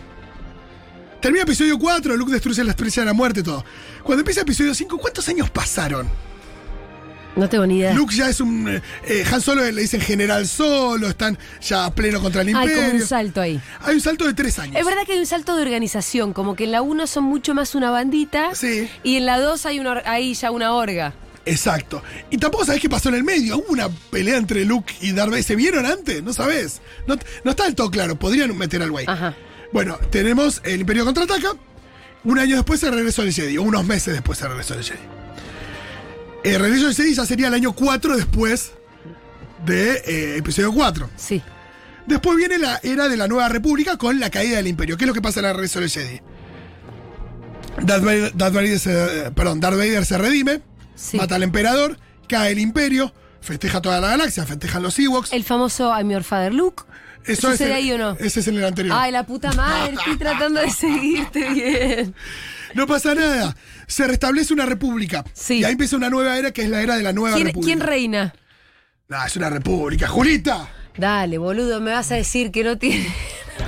Termina 1.20 1.42
episodio 1.42 1.78
4, 1.78 2.16
Luke 2.16 2.32
destruye 2.32 2.64
la 2.64 2.70
estrella 2.70 3.02
de 3.02 3.06
la 3.06 3.12
muerte, 3.12 3.42
todo. 3.42 3.64
Cuando 4.02 4.20
empieza 4.20 4.40
episodio 4.40 4.74
5, 4.74 4.98
¿cuántos 4.98 5.28
años 5.28 5.50
pasaron? 5.50 6.08
No 7.36 7.48
tengo 7.48 7.64
ni 7.66 7.78
idea. 7.78 7.92
Luke 7.94 8.14
ya 8.14 8.28
es 8.28 8.40
un. 8.40 8.68
eh, 8.68 8.82
eh, 9.06 9.24
Han 9.30 9.40
Solo 9.40 9.62
le 9.70 9.80
dicen 9.82 10.00
general 10.00 10.48
solo, 10.48 11.08
están 11.08 11.38
ya 11.60 11.84
a 11.84 11.94
pleno 11.94 12.20
contra 12.20 12.42
el 12.42 12.48
Hay 12.48 12.54
imperio. 12.54 12.76
como 12.82 12.90
un 12.94 13.06
salto 13.06 13.40
ahí. 13.40 13.60
Hay 13.82 13.94
un 13.94 14.00
salto 14.00 14.26
de 14.26 14.34
tres 14.34 14.58
años. 14.58 14.76
Es 14.76 14.84
verdad 14.84 15.02
que 15.06 15.12
hay 15.12 15.18
un 15.20 15.26
salto 15.26 15.54
de 15.54 15.62
organización, 15.62 16.32
como 16.32 16.56
que 16.56 16.64
en 16.64 16.72
la 16.72 16.82
1 16.82 17.06
son 17.06 17.24
mucho 17.24 17.54
más 17.54 17.74
una 17.74 17.90
bandita 17.90 18.54
Sí. 18.54 18.88
y 19.04 19.16
en 19.16 19.26
la 19.26 19.38
2 19.38 19.64
hay, 19.66 19.78
una, 19.78 20.02
hay 20.06 20.34
ya 20.34 20.50
una 20.50 20.72
orga. 20.74 21.12
Exacto. 21.46 22.02
Y 22.30 22.38
tampoco 22.38 22.64
sabés 22.64 22.80
qué 22.82 22.88
pasó 22.88 23.08
en 23.10 23.14
el 23.16 23.24
medio. 23.24 23.58
Hubo 23.58 23.68
una 23.72 23.88
pelea 24.10 24.36
entre 24.36 24.64
Luke 24.64 24.92
y 25.00 25.12
Darth 25.12 25.30
Vader. 25.30 25.44
¿Se 25.44 25.54
vieron 25.56 25.86
antes? 25.86 26.22
No 26.22 26.32
sabés. 26.32 26.80
No, 27.06 27.16
no 27.44 27.50
está 27.52 27.64
del 27.64 27.74
todo 27.74 27.90
claro. 27.90 28.16
Podrían 28.18 28.56
meter 28.58 28.82
al 28.82 28.90
güey. 28.90 29.06
Ajá. 29.08 29.34
Bueno, 29.72 29.98
tenemos 30.10 30.60
el 30.64 30.80
Imperio 30.80 31.04
contraataca. 31.04 31.52
Un 32.24 32.38
año 32.38 32.56
después 32.56 32.80
se 32.80 32.90
regresó 32.90 33.22
el 33.22 33.32
Jedi. 33.32 33.56
O 33.58 33.62
unos 33.62 33.84
meses 33.84 34.12
después 34.14 34.38
se 34.38 34.46
regresó 34.48 34.74
el 34.74 34.84
Jedi. 34.84 34.98
El 36.44 36.60
regreso 36.60 36.86
del 36.86 36.94
Jedi 36.94 37.14
ya 37.14 37.24
sería 37.26 37.48
el 37.48 37.54
año 37.54 37.72
4 37.72 38.16
después 38.16 38.72
de 39.64 39.92
eh, 40.06 40.36
episodio 40.38 40.72
4. 40.72 41.08
Sí. 41.16 41.42
Después 42.06 42.36
viene 42.36 42.58
la 42.58 42.80
era 42.82 43.08
de 43.08 43.16
la 43.16 43.28
Nueva 43.28 43.48
República 43.48 43.96
con 43.96 44.18
la 44.18 44.30
caída 44.30 44.56
del 44.56 44.66
Imperio. 44.66 44.96
¿Qué 44.96 45.04
es 45.04 45.08
lo 45.08 45.14
que 45.14 45.22
pasa 45.22 45.40
en 45.40 45.46
el 45.46 45.52
regreso 45.54 45.80
del 45.80 45.90
Jedi? 45.90 46.20
Darth 47.82 48.04
Vader, 48.04 48.32
Darth 48.34 48.54
Vader 48.54 48.78
se, 48.78 49.30
perdón, 49.34 49.60
Darth 49.60 49.76
Vader 49.76 50.04
se 50.04 50.18
redime, 50.18 50.60
Sí. 50.96 51.16
mata 51.16 51.36
al 51.36 51.42
emperador, 51.42 51.98
cae 52.28 52.52
el 52.52 52.58
Imperio, 52.58 53.14
festeja 53.40 53.80
toda 53.80 54.00
la 54.00 54.08
galaxia, 54.08 54.44
festejan 54.44 54.82
los 54.82 54.98
Ewoks. 54.98 55.32
El 55.32 55.44
famoso 55.44 55.90
I'm 55.96 56.10
Your 56.10 56.24
Father 56.24 56.52
Luke. 56.52 56.82
Eso 57.24 57.48
es 57.48 57.58
¿Sucede 57.58 57.68
el- 57.68 57.74
ahí 57.74 57.92
o 57.92 57.98
no? 57.98 58.16
Ese 58.18 58.40
es 58.40 58.48
en 58.48 58.56
el 58.56 58.64
anterior. 58.64 58.96
Ay, 58.98 59.12
la 59.12 59.24
puta 59.24 59.52
madre, 59.52 59.94
estoy 59.98 60.16
tratando 60.16 60.60
de 60.60 60.70
seguirte 60.70 61.48
bien. 61.50 62.14
No 62.74 62.86
pasa 62.86 63.14
nada. 63.14 63.56
Se 63.86 64.06
restablece 64.06 64.52
una 64.54 64.64
república. 64.66 65.24
Sí. 65.32 65.58
Y 65.58 65.64
ahí 65.64 65.72
empieza 65.72 65.96
una 65.96 66.08
nueva 66.10 66.38
era 66.38 66.50
que 66.52 66.62
es 66.62 66.68
la 66.70 66.80
era 66.82 66.96
de 66.96 67.02
la 67.02 67.12
nueva 67.12 67.34
¿Quién, 67.36 67.48
república. 67.48 67.66
quién 67.74 67.80
reina? 67.86 68.34
No, 69.08 69.24
es 69.26 69.36
una 69.36 69.50
república. 69.50 70.06
¡Julita! 70.09 70.68
Dale, 70.96 71.38
boludo, 71.38 71.80
me 71.80 71.92
vas 71.92 72.11
a 72.12 72.14
decir 72.16 72.50
que 72.52 72.62
no 72.62 72.78
tiene, 72.78 73.06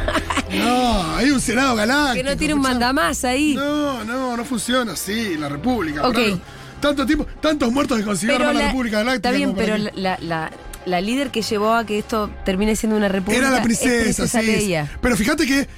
No, 0.52 1.16
hay 1.16 1.30
un 1.30 1.40
senado 1.40 1.74
galáctico. 1.74 2.14
que 2.24 2.30
no 2.30 2.36
tiene 2.36 2.54
un 2.54 2.60
mandamás 2.60 3.24
ahí. 3.24 3.54
No, 3.54 4.04
no, 4.04 4.36
no 4.36 4.44
funciona 4.44 4.92
así, 4.92 5.36
la 5.36 5.48
república. 5.48 6.06
Ok. 6.06 6.14
Claro. 6.14 6.40
Tanto 6.80 7.06
tiempo, 7.06 7.26
tantos 7.40 7.72
muertos 7.72 7.96
que 7.98 8.02
armar 8.32 8.54
la, 8.54 8.60
la- 8.60 8.66
república 8.68 8.98
galáctica. 8.98 9.28
está 9.28 9.36
bien, 9.36 9.54
pero 9.54 9.76
la, 9.94 10.50
la 10.86 11.00
líder 11.00 11.30
que 11.30 11.42
llevó 11.42 11.74
a 11.74 11.84
que 11.86 11.98
esto 11.98 12.30
termine 12.44 12.76
siendo 12.76 12.96
una 12.96 13.08
república 13.08 13.40
Era 13.40 13.50
la 13.50 13.58
es 13.58 13.64
princesa, 13.64 14.26
sí. 14.26 14.46
Leia. 14.46 14.90
Pero 15.00 15.16
fíjate 15.16 15.46
que 15.46 15.68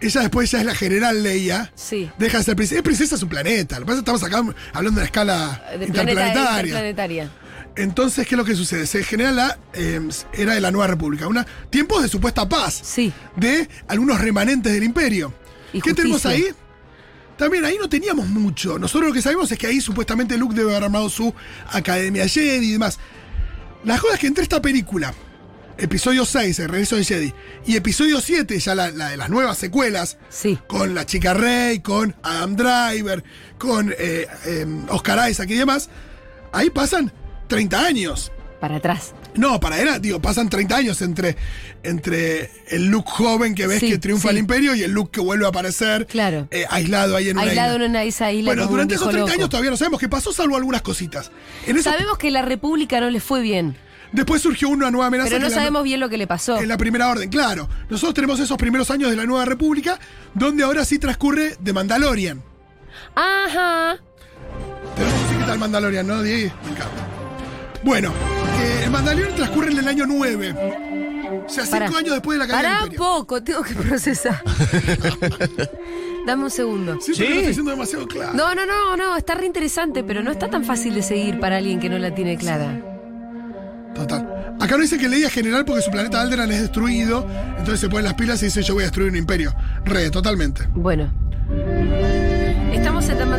ella 0.00 0.20
después 0.22 0.50
ya 0.50 0.60
es 0.60 0.64
la 0.64 0.74
general 0.74 1.22
Leia. 1.22 1.72
Sí. 1.74 2.10
Deja 2.18 2.38
de 2.38 2.44
ser 2.44 2.56
princesa. 2.56 2.78
Es 2.78 2.82
princesa 2.82 3.16
de 3.16 3.20
su 3.20 3.28
planeta. 3.28 3.78
Lo 3.78 3.86
que 3.86 3.92
pasa 3.92 3.98
es 3.98 4.04
que 4.04 4.10
estamos 4.12 4.22
acá 4.22 4.56
hablando 4.72 4.98
de 4.98 5.02
la 5.02 5.06
escala 5.06 5.62
De 5.70 5.86
planeta 5.86 6.00
interplanetaria. 6.02 6.60
interplanetaria. 6.62 7.30
Entonces, 7.76 8.26
¿qué 8.26 8.34
es 8.34 8.38
lo 8.38 8.44
que 8.44 8.54
sucede? 8.56 8.86
Se 8.86 9.04
genera 9.04 9.30
la 9.30 9.58
eh, 9.74 10.00
era 10.32 10.54
de 10.54 10.60
la 10.60 10.70
nueva 10.70 10.86
república. 10.88 11.28
Una, 11.28 11.46
tiempos 11.70 12.02
de 12.02 12.08
supuesta 12.08 12.48
paz. 12.48 12.80
Sí. 12.82 13.12
De 13.36 13.68
algunos 13.88 14.20
remanentes 14.20 14.72
del 14.72 14.82
imperio. 14.84 15.32
Y 15.72 15.80
¿Qué 15.80 15.94
tenemos 15.94 16.26
ahí? 16.26 16.46
También 17.36 17.64
ahí 17.64 17.78
no 17.80 17.88
teníamos 17.88 18.26
mucho. 18.28 18.78
Nosotros 18.78 19.08
lo 19.08 19.14
que 19.14 19.22
sabemos 19.22 19.50
es 19.50 19.58
que 19.58 19.66
ahí 19.66 19.80
supuestamente 19.80 20.36
Luke 20.36 20.54
debe 20.54 20.72
haber 20.72 20.84
armado 20.84 21.08
su 21.08 21.32
Academia 21.70 22.26
Jedi 22.28 22.66
y 22.68 22.72
demás. 22.72 22.98
La 23.84 23.98
cosa 23.98 24.14
es 24.14 24.20
que 24.20 24.26
entre 24.26 24.42
esta 24.42 24.60
película, 24.60 25.14
episodio 25.78 26.24
6, 26.24 26.58
El 26.58 26.68
regreso 26.68 26.96
de 26.96 27.04
Jedi, 27.04 27.34
y 27.66 27.76
episodio 27.76 28.20
7, 28.20 28.58
ya 28.58 28.74
la, 28.74 28.90
la 28.90 29.08
de 29.10 29.16
las 29.16 29.30
nuevas 29.30 29.56
secuelas, 29.58 30.18
Sí. 30.28 30.58
con 30.66 30.94
la 30.94 31.06
chica 31.06 31.32
Rey, 31.34 31.80
con 31.80 32.14
Adam 32.22 32.56
Driver, 32.56 33.24
con 33.58 33.90
eh, 33.98 34.26
eh, 34.46 34.66
Oscar 34.88 35.30
Isaac 35.30 35.48
y 35.50 35.54
demás, 35.54 35.88
ahí 36.52 36.68
pasan 36.70 37.12
30 37.48 37.80
años. 37.86 38.30
Para 38.60 38.76
atrás. 38.76 39.14
No, 39.34 39.58
para 39.58 39.78
era, 39.78 39.98
digo, 39.98 40.20
pasan 40.20 40.50
30 40.50 40.76
años 40.76 41.00
entre, 41.00 41.34
entre 41.82 42.50
el 42.68 42.86
Luke 42.88 43.10
joven 43.10 43.54
que 43.54 43.66
ves 43.66 43.80
Sí, 43.80 43.88
que 43.88 43.98
triunfa 43.98 44.28
sí. 44.28 44.34
el 44.34 44.38
imperio 44.38 44.74
y 44.74 44.82
el 44.82 44.90
Luke 44.92 45.10
que 45.12 45.20
vuelve 45.20 45.46
a 45.46 45.48
aparecer 45.48 46.06
Claro. 46.06 46.46
eh, 46.50 46.66
aislado 46.68 47.16
ahí 47.16 47.30
en 47.30 47.38
una 47.38 47.46
Aislado 47.46 47.74
isla. 47.76 47.84
en 47.86 47.90
una 47.90 48.04
isla 48.04 48.26
Bueno, 48.44 48.66
durante 48.66 48.94
esos 48.96 49.06
viejo 49.08 49.12
30 49.12 49.30
loco. 49.30 49.32
años 49.40 49.48
todavía 49.48 49.70
no 49.70 49.76
sabemos 49.78 49.98
qué 49.98 50.08
pasó, 50.10 50.32
salvo 50.34 50.56
algunas 50.56 50.82
cositas. 50.82 51.30
En 51.66 51.82
Sabemos 51.82 52.18
que 52.18 52.30
la 52.30 52.42
república 52.42 53.00
no 53.00 53.08
le 53.08 53.20
fue 53.20 53.40
bien, 53.40 53.76
después 54.12 54.42
surgió 54.42 54.68
una 54.68 54.90
nueva 54.90 55.06
amenaza. 55.06 55.30
pero 55.30 55.40
no 55.40 55.48
la- 55.48 55.54
sabemos 55.54 55.82
bien 55.84 55.98
lo 56.00 56.10
que 56.10 56.18
le 56.18 56.26
pasó. 56.26 56.60
en 56.60 56.68
la 56.68 56.76
primera 56.76 57.08
orden, 57.08 57.30
claro. 57.30 57.66
Nosotros 57.88 58.12
tenemos 58.12 58.40
esos 58.40 58.58
primeros 58.58 58.90
años 58.90 59.08
de 59.08 59.16
la 59.16 59.24
nueva 59.24 59.46
república, 59.46 59.98
donde 60.34 60.64
ahora 60.64 60.84
sí 60.84 60.98
transcurre 60.98 61.56
The 61.64 61.72
Mandalorian. 61.72 62.42
Ajá. 63.14 63.96
Tenemos 64.96 65.20
musiquita 65.22 65.50
del 65.50 65.58
Mandalorian, 65.58 66.06
¿no, 66.06 66.22
Diego? 66.22 66.52
Me 66.64 66.70
encanta. 66.72 67.06
Bueno, 67.82 68.12
eh, 68.60 68.84
el 68.84 68.90
Mandalorian 68.90 69.34
transcurre 69.34 69.70
en 69.72 69.78
el 69.78 69.88
año 69.88 70.04
9. 70.06 70.54
O 71.46 71.48
sea, 71.48 71.64
cinco 71.64 71.78
Pará. 71.78 71.86
años 71.98 72.10
después 72.12 72.38
de 72.38 72.46
la 72.46 72.46
caída 72.52 72.58
Pará 72.62 72.68
del 72.70 72.78
un 72.78 72.84
imperio. 72.94 73.04
poco, 73.04 73.42
tengo 73.42 73.62
que 73.62 73.74
procesar. 73.74 74.42
Dame 76.26 76.44
un 76.44 76.50
segundo. 76.50 77.00
Siento 77.00 77.06
que 77.06 77.14
Sí. 77.14 77.20
lo 77.22 77.28
estoy 77.34 77.46
diciendo 77.48 77.70
demasiado 77.70 78.06
claro. 78.06 78.32
No, 78.34 78.54
no, 78.54 78.66
no, 78.66 78.96
no, 78.96 79.16
está 79.16 79.34
re 79.34 79.46
interesante, 79.46 80.04
pero 80.04 80.22
no 80.22 80.30
está 80.30 80.48
tan 80.50 80.64
fácil 80.64 80.94
de 80.94 81.02
seguir 81.02 81.40
para 81.40 81.56
alguien 81.56 81.80
que 81.80 81.88
no 81.88 81.98
la 81.98 82.14
tiene 82.14 82.36
clara. 82.36 82.80
Total. 83.94 84.54
Acá 84.60 84.76
no 84.76 84.82
dice 84.82 84.98
que 84.98 85.08
leía 85.08 85.30
general 85.30 85.64
porque 85.64 85.82
su 85.82 85.90
planeta 85.90 86.20
Alderan 86.20 86.50
es 86.52 86.60
destruido, 86.60 87.26
entonces 87.58 87.80
se 87.80 87.88
ponen 87.88 88.04
las 88.04 88.14
pilas 88.14 88.42
y 88.42 88.46
dice 88.46 88.62
yo 88.62 88.74
voy 88.74 88.82
a 88.82 88.86
destruir 88.86 89.10
un 89.10 89.16
imperio. 89.16 89.54
Re, 89.84 90.10
totalmente. 90.10 90.68
Bueno. 90.74 91.10
Estamos 92.72 93.08
en 93.08 93.18
The 93.18 93.24
Mandalorian. 93.26 93.28
¿qué- 93.28 93.28
qué- 93.28 93.29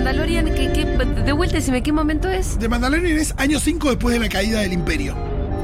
de 1.32 1.38
vuelta, 1.38 1.56
decime, 1.56 1.82
¿qué 1.82 1.94
momento 1.94 2.30
es? 2.30 2.60
The 2.60 2.67
Mandalorian 2.67 3.17
es 3.17 3.34
año 3.38 3.58
5 3.58 3.91
después 3.91 4.13
de 4.13 4.20
la 4.20 4.28
caída 4.28 4.60
del 4.60 4.74
imperio. 4.74 5.15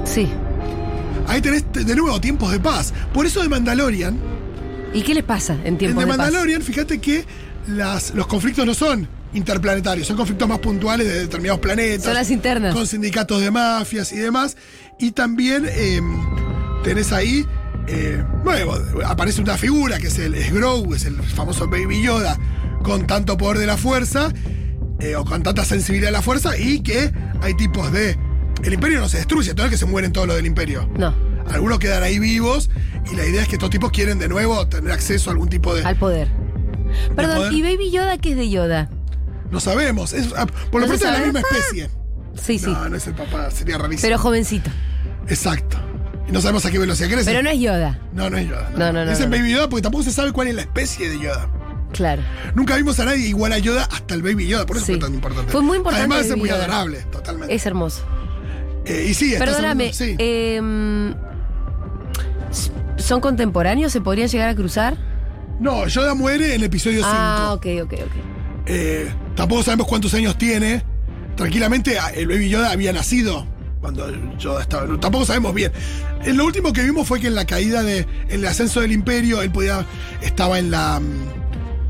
Sí. 0.05 0.29
Ahí 1.27 1.41
tenés 1.41 1.65
de 1.73 1.93
nuevo 1.93 2.21
tiempos 2.21 2.53
de 2.53 2.59
paz. 2.61 2.93
Por 3.13 3.25
eso 3.25 3.41
de 3.41 3.49
Mandalorian, 3.49 4.17
¿Y 4.93 5.01
qué 5.01 5.13
les 5.13 5.25
pasa 5.25 5.57
en 5.65 5.67
en 5.67 5.77
tiempos 5.77 6.05
The 6.05 6.09
de 6.09 6.17
paz? 6.17 6.17
Mandalorian, 6.17 6.61
fíjate 6.61 7.01
que 7.01 7.25
las, 7.67 8.13
los 8.13 8.27
conflictos 8.27 8.65
no 8.65 8.73
son 8.73 9.09
interplanetarios, 9.33 10.07
son 10.07 10.15
conflictos 10.15 10.47
más 10.47 10.59
puntuales 10.59 11.05
de 11.05 11.19
determinados 11.19 11.59
planetas. 11.59 12.05
Son 12.05 12.13
las 12.13 12.31
internas. 12.31 12.73
Con 12.73 12.87
sindicatos 12.87 13.41
de 13.41 13.51
mafias 13.51 14.13
y 14.13 14.17
demás. 14.19 14.55
Y 14.97 15.11
también 15.11 15.65
eh, 15.69 15.99
tenés 16.85 17.11
ahí, 17.11 17.45
eh, 17.87 18.23
nuevo, 18.45 18.77
aparece 19.05 19.41
una 19.41 19.57
figura 19.57 19.99
que 19.99 20.07
es 20.07 20.17
el 20.17 20.33
es 20.33 20.49
es 20.49 21.05
el 21.05 21.15
famoso 21.21 21.67
Baby 21.67 22.03
Yoda, 22.03 22.39
con 22.83 23.05
tanto 23.05 23.37
poder 23.37 23.57
de 23.57 23.65
la 23.65 23.75
fuerza, 23.75 24.31
eh, 24.99 25.15
o 25.15 25.25
con 25.25 25.43
tanta 25.43 25.63
sensibilidad 25.65 26.09
de 26.09 26.13
la 26.13 26.21
fuerza, 26.21 26.57
y 26.57 26.81
que 26.81 27.11
hay 27.41 27.53
tipos 27.53 27.91
de... 27.91 28.17
El 28.63 28.73
imperio 28.73 28.99
no 28.99 29.07
se 29.07 29.17
destruye, 29.17 29.53
no 29.53 29.63
es 29.65 29.69
que 29.69 29.77
se 29.77 29.85
mueren 29.85 30.11
todos 30.11 30.27
los 30.27 30.35
del 30.35 30.45
imperio. 30.47 30.89
No, 30.97 31.13
Algunos 31.49 31.79
quedan 31.79 32.01
ahí 32.01 32.17
vivos 32.17 32.69
y 33.11 33.15
la 33.15 33.25
idea 33.25 33.43
es 33.43 33.47
que 33.47 33.55
estos 33.55 33.69
tipos 33.69 33.91
quieren 33.91 34.17
de 34.17 34.27
nuevo 34.27 34.67
tener 34.67 34.91
acceso 34.91 35.29
a 35.29 35.33
algún 35.33 35.47
tipo 35.47 35.75
de... 35.75 35.83
al 35.83 35.95
poder. 35.95 36.27
Perdón, 37.15 37.37
poder? 37.37 37.53
¿y 37.53 37.61
Baby 37.61 37.91
Yoda 37.91 38.17
qué 38.17 38.31
es 38.31 38.37
de 38.37 38.49
Yoda? 38.49 38.89
No 39.51 39.59
sabemos. 39.59 40.13
Es, 40.13 40.33
ah, 40.35 40.45
por 40.71 40.81
lo 40.81 40.87
¿No 40.87 40.93
se 40.93 40.99
pronto 40.99 41.15
es 41.15 41.19
la 41.19 41.25
misma 41.25 41.39
especie. 41.39 41.89
Sí, 42.35 42.59
sí. 42.59 42.71
No, 42.71 42.89
no 42.89 42.97
es 42.97 43.07
el 43.07 43.13
papá, 43.13 43.49
sería 43.51 43.77
rarísimo. 43.77 44.01
Pero 44.07 44.17
jovencito. 44.19 44.69
Exacto. 45.27 45.77
Y 46.27 46.31
no 46.31 46.41
sabemos 46.41 46.65
a 46.65 46.71
qué 46.71 46.79
velocidad 46.79 47.09
crece. 47.09 47.25
Pero 47.25 47.41
no 47.41 47.49
es 47.49 47.59
Yoda. 47.59 47.99
no, 48.13 48.29
no 48.29 48.37
es 48.37 48.47
Yoda. 48.49 48.71
No, 48.75 48.91
no, 48.91 49.05
no, 49.05 49.11
Dicen 49.11 49.29
no, 49.29 49.35
no. 49.35 49.41
Baby 49.41 49.53
Yoda 49.53 49.69
porque 49.69 49.83
tampoco 49.83 50.03
se 50.03 50.11
sabe 50.11 50.31
cuál 50.31 50.47
es 50.47 50.55
la 50.55 50.61
especie 50.61 51.09
de 51.09 51.19
Yoda. 51.19 51.49
Claro. 51.97 52.21
Nunca 52.55 52.75
vimos 52.77 52.99
a 52.99 53.05
nadie 53.05 53.27
igual 53.27 53.51
a 53.53 53.57
Yoda 53.57 53.83
hasta 53.91 54.13
el 54.13 54.21
Baby 54.21 54.47
Yoda, 54.47 54.65
por 54.65 54.77
eso 54.77 54.85
Sí. 54.85 54.93
fue 54.93 55.01
tan 55.01 55.13
importante. 55.13 55.51
Fue 55.51 55.61
muy 55.61 55.77
importante 55.77 56.05
Además 56.13 56.27
ser 56.27 56.37
muy 56.37 56.47
Yoda. 56.49 56.63
adorable, 56.63 56.99
totalmente. 57.11 57.53
Es 57.53 57.65
hermoso. 57.65 58.03
Eh, 58.85 59.07
y 59.09 59.13
sí, 59.13 59.33
estás 59.33 59.47
Perdóname, 59.49 59.91
hablando- 59.91 59.93
sí. 59.93 60.15
em, 60.19 61.13
¿son 62.97 63.19
contemporáneos? 63.21 63.91
¿Se 63.91 64.01
podrían 64.01 64.27
llegar 64.29 64.49
a 64.49 64.55
cruzar? 64.55 64.95
No, 65.59 65.87
Yoda 65.87 66.13
muere 66.13 66.47
en 66.49 66.61
el 66.61 66.63
episodio 66.63 66.97
5. 66.99 67.09
Ah, 67.11 67.51
ok, 67.53 67.65
ok, 67.83 67.93
ok. 67.93 68.11
Eh, 68.67 69.11
tampoco 69.35 69.63
sabemos 69.63 69.87
cuántos 69.87 70.13
años 70.13 70.37
tiene. 70.37 70.83
Tranquilamente, 71.35 71.97
el 72.15 72.27
Baby 72.27 72.49
Yoda 72.49 72.71
había 72.71 72.93
nacido 72.93 73.45
cuando 73.81 74.07
Yoda 74.37 74.61
estaba. 74.61 74.85
Tampoco 74.99 75.25
sabemos 75.25 75.53
bien. 75.53 75.71
Eh, 76.25 76.33
lo 76.33 76.45
último 76.45 76.73
que 76.73 76.83
vimos 76.83 77.07
fue 77.07 77.19
que 77.19 77.27
en 77.27 77.35
la 77.35 77.45
caída 77.45 77.83
de. 77.83 77.99
En 78.29 78.39
el 78.39 78.45
ascenso 78.47 78.81
del 78.81 78.91
Imperio, 78.91 79.41
él 79.41 79.51
podía. 79.51 79.85
Estaba 80.21 80.59
en 80.59 80.71
la. 80.71 81.01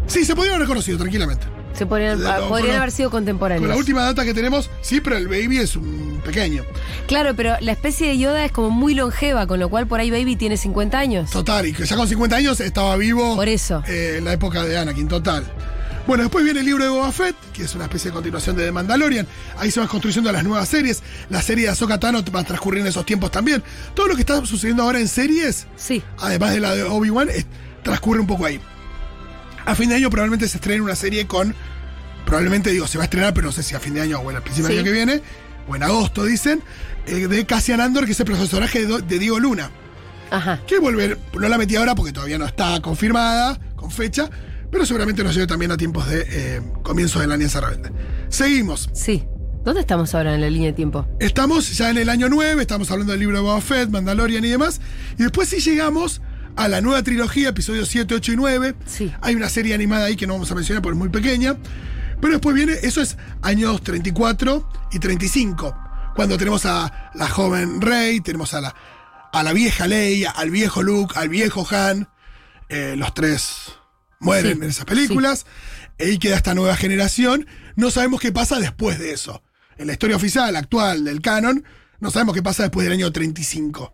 Sí, 0.08 0.26
se 0.26 0.36
podía 0.36 0.52
haber 0.52 0.62
reconocido 0.64 0.98
tranquilamente. 0.98 1.46
Se 1.74 1.86
podrían, 1.86 2.20
No, 2.20 2.36
con 2.40 2.50
podrían 2.50 2.78
haber 2.78 2.92
sido 2.92 3.12
Con 3.12 3.20
contemporáneos. 3.20 3.70
la 3.70 3.76
última 3.76 4.02
data 4.04 4.26
que 4.26 4.34
tenemos, 4.34 4.70
sí, 4.82 5.00
pero 5.00 5.16
el 5.18 5.28
Baby 5.28 5.58
es 5.60 5.76
un 5.76 6.20
pequeño. 6.26 6.64
Claro, 7.08 7.36
pero 7.36 7.56
la 7.60 7.72
especie 7.72 8.08
de 8.08 8.18
Yoda 8.18 8.44
es 8.46 8.52
como 8.52 8.72
muy 8.72 8.96
longeva, 8.96 9.46
con 9.46 9.60
lo 9.60 9.70
cual 9.70 9.86
por 9.86 10.00
ahí 10.00 10.10
Baby 10.10 10.36
tiene 10.38 10.58
50 10.58 10.98
años. 10.98 11.30
Total, 11.30 11.68
y 11.68 11.74
que 11.74 11.86
ya 11.86 11.96
con 11.96 12.08
50 12.08 12.36
años 12.36 12.60
estaba 12.62 12.96
vivo. 12.98 13.36
Por 13.36 13.48
eso. 13.48 13.84
eh, 13.88 14.16
en 14.18 14.26
la 14.26 14.34
época 14.34 14.64
de 14.64 14.76
Anakin, 14.78 15.08
total. 15.08 15.46
Bueno, 16.08 16.24
después 16.24 16.44
viene 16.46 16.62
el 16.62 16.66
libro 16.66 16.84
de 16.86 16.90
Boba 16.90 17.12
Fett, 17.12 17.36
que 17.54 17.64
es 17.64 17.76
una 17.76 17.84
especie 17.84 18.10
de 18.10 18.16
continuación 18.16 18.56
de 18.56 18.64
The 18.66 18.72
Mandalorian. 18.72 19.28
Ahí 19.58 19.70
se 19.70 19.82
van 19.82 19.90
construyendo 19.90 20.32
las 20.32 20.44
nuevas 20.46 20.68
series. 20.70 21.04
La 21.30 21.42
serie 21.42 21.66
de 21.66 21.72
Ahsoka 21.72 22.00
Tano 22.00 22.24
va 22.34 22.40
a 22.40 22.44
transcurrir 22.46 22.80
en 22.82 22.88
esos 22.88 23.06
tiempos 23.06 23.30
también. 23.30 23.62
Todo 23.94 24.08
lo 24.08 24.16
que 24.16 24.22
está 24.22 24.44
sucediendo 24.46 24.84
ahora 24.84 25.00
en 25.02 25.10
series, 25.10 25.68
Sí. 25.76 26.02
además 26.18 26.54
de 26.54 26.62
la 26.62 26.74
de 26.76 26.84
Obi-Wan, 26.84 27.28
transcurre 27.84 28.22
un 28.22 28.28
poco 28.28 28.46
ahí. 28.46 28.60
A 29.68 29.76
fin 29.76 29.90
de 29.90 29.96
año 29.96 30.10
probablemente 30.10 30.48
se 30.48 30.58
estrene 30.58 30.82
una 30.82 30.96
serie 30.96 31.28
con. 31.28 31.54
Probablemente 32.26 32.72
digo, 32.72 32.88
se 32.88 32.98
va 32.98 33.04
a 33.04 33.06
estrenar, 33.06 33.34
pero 33.34 33.48
no 33.48 33.52
sé 33.54 33.64
si 33.64 33.76
a 33.76 33.80
fin 33.80 33.94
de 33.94 34.02
año 34.02 34.20
o 34.20 34.30
en 34.32 34.38
el 34.38 34.42
principio 34.42 34.68
del 34.68 34.76
Sí. 34.76 34.80
año 34.80 34.86
que 34.86 34.92
viene, 34.92 35.22
o 35.68 35.76
en 35.76 35.84
agosto, 35.84 36.26
dicen, 36.26 36.62
eh, 37.06 37.28
de 37.28 37.46
Cassian 37.46 37.80
Andor, 37.80 38.06
que 38.06 38.12
es 38.12 38.20
el 38.20 38.26
personaje 38.26 38.86
de 38.86 39.20
Diego 39.20 39.40
Luna. 39.40 39.70
Ajá. 40.32 40.60
Que 40.68 40.80
volver, 40.80 41.18
no 41.40 41.48
la 41.48 41.58
metí 41.58 41.76
ahora 41.78 41.96
porque 41.96 42.12
todavía 42.12 42.38
no 42.38 42.46
está 42.46 42.82
confirmada, 42.82 43.58
con 43.78 43.92
fecha, 43.92 44.30
pero 44.70 44.86
seguramente 44.86 45.24
nos 45.24 45.34
lleve 45.34 45.48
también 45.48 45.72
a 45.72 45.78
tiempos 45.78 46.10
de 46.10 46.26
eh, 46.30 46.62
comienzo 46.84 47.20
de 47.20 47.28
la 47.28 47.36
Alianza 47.36 47.62
Rebelde. 47.62 47.92
Seguimos. 48.28 48.90
Sí. 48.94 49.24
¿Dónde 49.64 49.82
estamos 49.82 50.14
ahora 50.16 50.36
en 50.36 50.42
la 50.42 50.50
línea 50.50 50.68
de 50.70 50.74
tiempo? 50.74 51.06
Estamos 51.20 51.78
ya 51.78 51.90
en 51.90 51.98
el 51.98 52.10
año 52.10 52.28
9, 52.30 52.62
estamos 52.62 52.90
hablando 52.92 53.12
del 53.12 53.20
libro 53.22 53.38
de 53.38 53.44
Boba 53.44 53.60
Fett, 53.62 53.90
Mandalorian 53.90 54.44
y 54.44 54.50
demás. 54.50 54.80
Y 55.18 55.24
después 55.24 55.48
sí 55.50 55.60
llegamos 55.62 56.22
a 56.58 56.68
la 56.68 56.82
nueva 56.82 57.04
trilogía, 57.04 57.50
episodios 57.50 57.88
7, 57.90 58.16
8 58.16 58.32
y 58.34 58.36
9. 58.36 58.76
Sí. 58.86 59.14
Hay 59.22 59.36
una 59.36 59.48
serie 59.48 59.74
animada 59.74 60.06
ahí 60.06 60.16
que 60.16 60.28
no 60.28 60.34
vamos 60.34 60.52
a 60.52 60.56
mencionar 60.56 60.82
porque 60.82 60.96
es 60.96 61.00
muy 61.00 61.10
pequeña. 61.10 61.56
Pero 62.20 62.34
después 62.34 62.56
viene, 62.56 62.74
eso 62.82 63.02
es 63.02 63.16
años 63.44 63.82
34 63.84 64.70
y 64.92 65.00
35. 65.00 65.78
Cuando 66.16 66.38
tenemos 66.38 66.66
a 66.66 67.12
la 67.14 67.30
joven 67.30 67.80
Rey, 67.80 68.22
tenemos 68.22 68.56
a 68.56 68.62
la, 68.62 68.76
a 69.32 69.44
la 69.44 69.54
vieja 69.54 69.88
Leia, 69.88 70.32
al 70.32 70.50
viejo 70.50 70.82
Luke, 70.82 71.14
al 71.18 71.30
viejo 71.30 71.66
Han. 71.70 72.10
Eh, 72.70 72.96
los 72.98 73.14
tres 73.14 73.72
mueren 74.20 74.58
Sí, 74.58 74.64
en 74.64 74.70
esas 74.70 74.86
películas. 74.86 75.46
Ahí 76.00 76.18
queda 76.18 76.36
esta 76.36 76.56
nueva 76.56 76.76
generación. 76.76 77.48
No 77.76 77.92
sabemos 77.92 78.20
qué 78.20 78.32
pasa 78.32 78.60
después 78.60 78.98
de 78.98 79.14
eso. 79.14 79.44
En 79.78 79.88
la 79.88 79.94
historia 79.94 80.16
oficial, 80.16 80.56
actual, 80.56 81.04
del 81.04 81.22
canon, 81.22 81.64
no 82.00 82.10
sabemos 82.10 82.34
qué 82.34 82.42
pasa 82.42 82.64
después 82.64 82.84
del 82.84 82.94
año 82.94 83.12
35. 83.12 83.94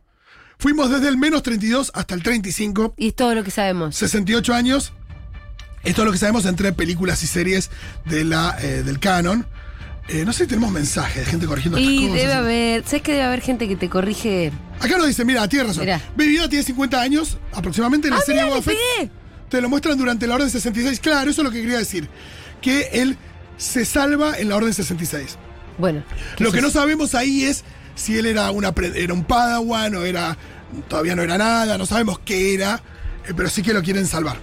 Fuimos 0.57 0.89
desde 0.89 1.09
el 1.09 1.17
menos 1.17 1.43
32 1.43 1.91
hasta 1.93 2.15
el 2.15 2.23
35. 2.23 2.93
Y 2.97 3.09
es 3.09 3.15
todo 3.15 3.35
lo 3.35 3.43
que 3.43 3.51
sabemos. 3.51 3.95
68 3.95 4.53
años. 4.53 4.93
Esto 5.83 6.01
es 6.01 6.05
lo 6.05 6.11
que 6.13 6.17
sabemos 6.17 6.45
entre 6.45 6.71
películas 6.71 7.21
y 7.23 7.27
series 7.27 7.69
de 8.05 8.23
la, 8.23 8.57
eh, 8.61 8.83
del 8.83 8.99
canon. 8.99 9.45
Eh, 10.07 10.23
no 10.25 10.31
sé 10.33 10.43
si 10.43 10.49
tenemos 10.49 10.71
mensajes 10.71 11.25
de 11.25 11.31
gente 11.31 11.45
corrigiendo 11.45 11.77
estas 11.77 11.93
Y 11.93 12.01
cosas. 12.07 12.15
debe 12.15 12.33
haber, 12.33 12.83
¿sabes 12.85 13.01
que 13.01 13.11
debe 13.13 13.23
haber 13.23 13.41
gente 13.41 13.67
que 13.67 13.75
te 13.75 13.89
corrige? 13.89 14.51
Acá 14.79 14.97
nos 14.97 15.07
dice, 15.07 15.23
mira, 15.25 15.47
tienes 15.47 15.67
razón. 15.69 15.83
Mirá. 15.83 16.01
Baby 16.15 16.35
Yoda 16.37 16.49
tiene 16.49 16.63
50 16.63 17.01
años, 17.01 17.37
aproximadamente 17.53 18.07
en 18.07 18.13
la 18.13 18.19
¡Ah, 18.19 18.23
serie 18.25 18.43
Boba 18.43 18.55
le 18.57 18.61
Fett. 18.61 18.77
pegué! 18.97 19.11
Te 19.49 19.61
lo 19.61 19.69
muestran 19.69 19.97
durante 19.97 20.25
la 20.27 20.35
Orden 20.35 20.49
66. 20.49 20.99
Claro, 20.99 21.29
eso 21.31 21.41
es 21.41 21.45
lo 21.45 21.51
que 21.51 21.61
quería 21.61 21.77
decir. 21.77 22.09
Que 22.61 22.89
él 22.93 23.17
se 23.57 23.85
salva 23.85 24.37
en 24.37 24.49
la 24.49 24.55
Orden 24.57 24.73
66. 24.73 25.37
Bueno. 25.77 26.03
Lo 26.39 26.51
que 26.51 26.61
no 26.61 26.69
sabemos 26.69 27.13
ahí 27.15 27.43
es 27.43 27.63
si 27.95 28.17
él 28.17 28.25
era, 28.25 28.51
una, 28.51 28.73
era 28.95 29.13
un 29.13 29.23
padawan 29.23 29.95
o 29.95 30.03
era. 30.03 30.37
Todavía 30.87 31.15
no 31.15 31.21
era 31.21 31.37
nada, 31.37 31.77
no 31.77 31.85
sabemos 31.85 32.19
qué 32.19 32.55
era, 32.55 32.81
eh, 33.27 33.33
pero 33.35 33.47
sí 33.49 33.61
que 33.61 33.73
lo 33.73 33.83
quieren 33.83 34.07
salvar. 34.07 34.37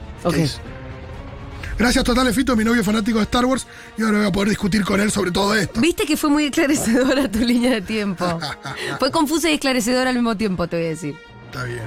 Gracias 1.76 2.04
totales, 2.04 2.36
Fito, 2.36 2.54
mi 2.56 2.62
novio 2.62 2.84
fanático 2.84 3.18
de 3.18 3.24
Star 3.24 3.46
Wars, 3.46 3.66
y 3.96 4.02
ahora 4.02 4.18
voy 4.18 4.26
a 4.26 4.32
poder 4.32 4.50
discutir 4.50 4.84
con 4.84 5.00
él 5.00 5.10
sobre 5.10 5.30
todo 5.30 5.54
esto. 5.54 5.80
Viste 5.80 6.04
que 6.04 6.16
fue 6.16 6.28
muy 6.28 6.44
esclarecedora 6.44 7.30
tu 7.30 7.38
línea 7.38 7.70
de 7.70 7.80
tiempo. 7.80 8.38
fue 8.98 9.10
confusa 9.10 9.50
y 9.50 9.54
esclarecedora 9.54 10.10
al 10.10 10.16
mismo 10.16 10.36
tiempo, 10.36 10.68
te 10.68 10.76
voy 10.76 10.86
a 10.86 10.88
decir. 10.90 11.16
Está 11.46 11.64
bien. 11.64 11.80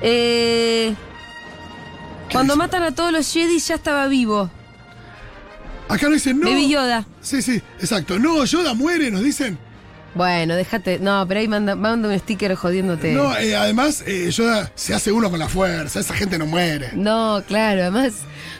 Eh, 0.00 0.94
cuando 2.30 2.54
dice? 2.54 2.58
matan 2.58 2.82
a 2.84 2.94
todos 2.94 3.10
los 3.10 3.30
Jedi 3.32 3.58
ya 3.58 3.74
estaba 3.74 4.06
vivo. 4.06 4.50
Acá 5.88 6.06
nos 6.06 6.14
dicen, 6.14 6.38
no. 6.38 6.48
Baby 6.48 6.68
Yoda. 6.68 7.04
Sí, 7.20 7.42
sí, 7.42 7.60
exacto. 7.80 8.18
No, 8.18 8.44
Yoda 8.44 8.74
muere, 8.74 9.10
nos 9.10 9.24
dicen. 9.24 9.58
Bueno, 10.18 10.56
déjate. 10.56 10.98
No, 10.98 11.24
pero 11.28 11.38
ahí 11.38 11.46
manda, 11.46 11.76
manda 11.76 12.08
un 12.08 12.18
sticker 12.18 12.52
jodiéndote. 12.56 13.12
No, 13.12 13.36
eh, 13.36 13.54
además, 13.54 14.02
eh, 14.04 14.28
Yoda 14.32 14.72
se 14.74 14.92
hace 14.92 15.12
uno 15.12 15.30
con 15.30 15.38
la 15.38 15.48
fuerza, 15.48 16.00
esa 16.00 16.12
gente 16.12 16.36
no 16.38 16.44
muere. 16.44 16.90
No, 16.94 17.40
claro, 17.46 17.82
además, 17.82 18.14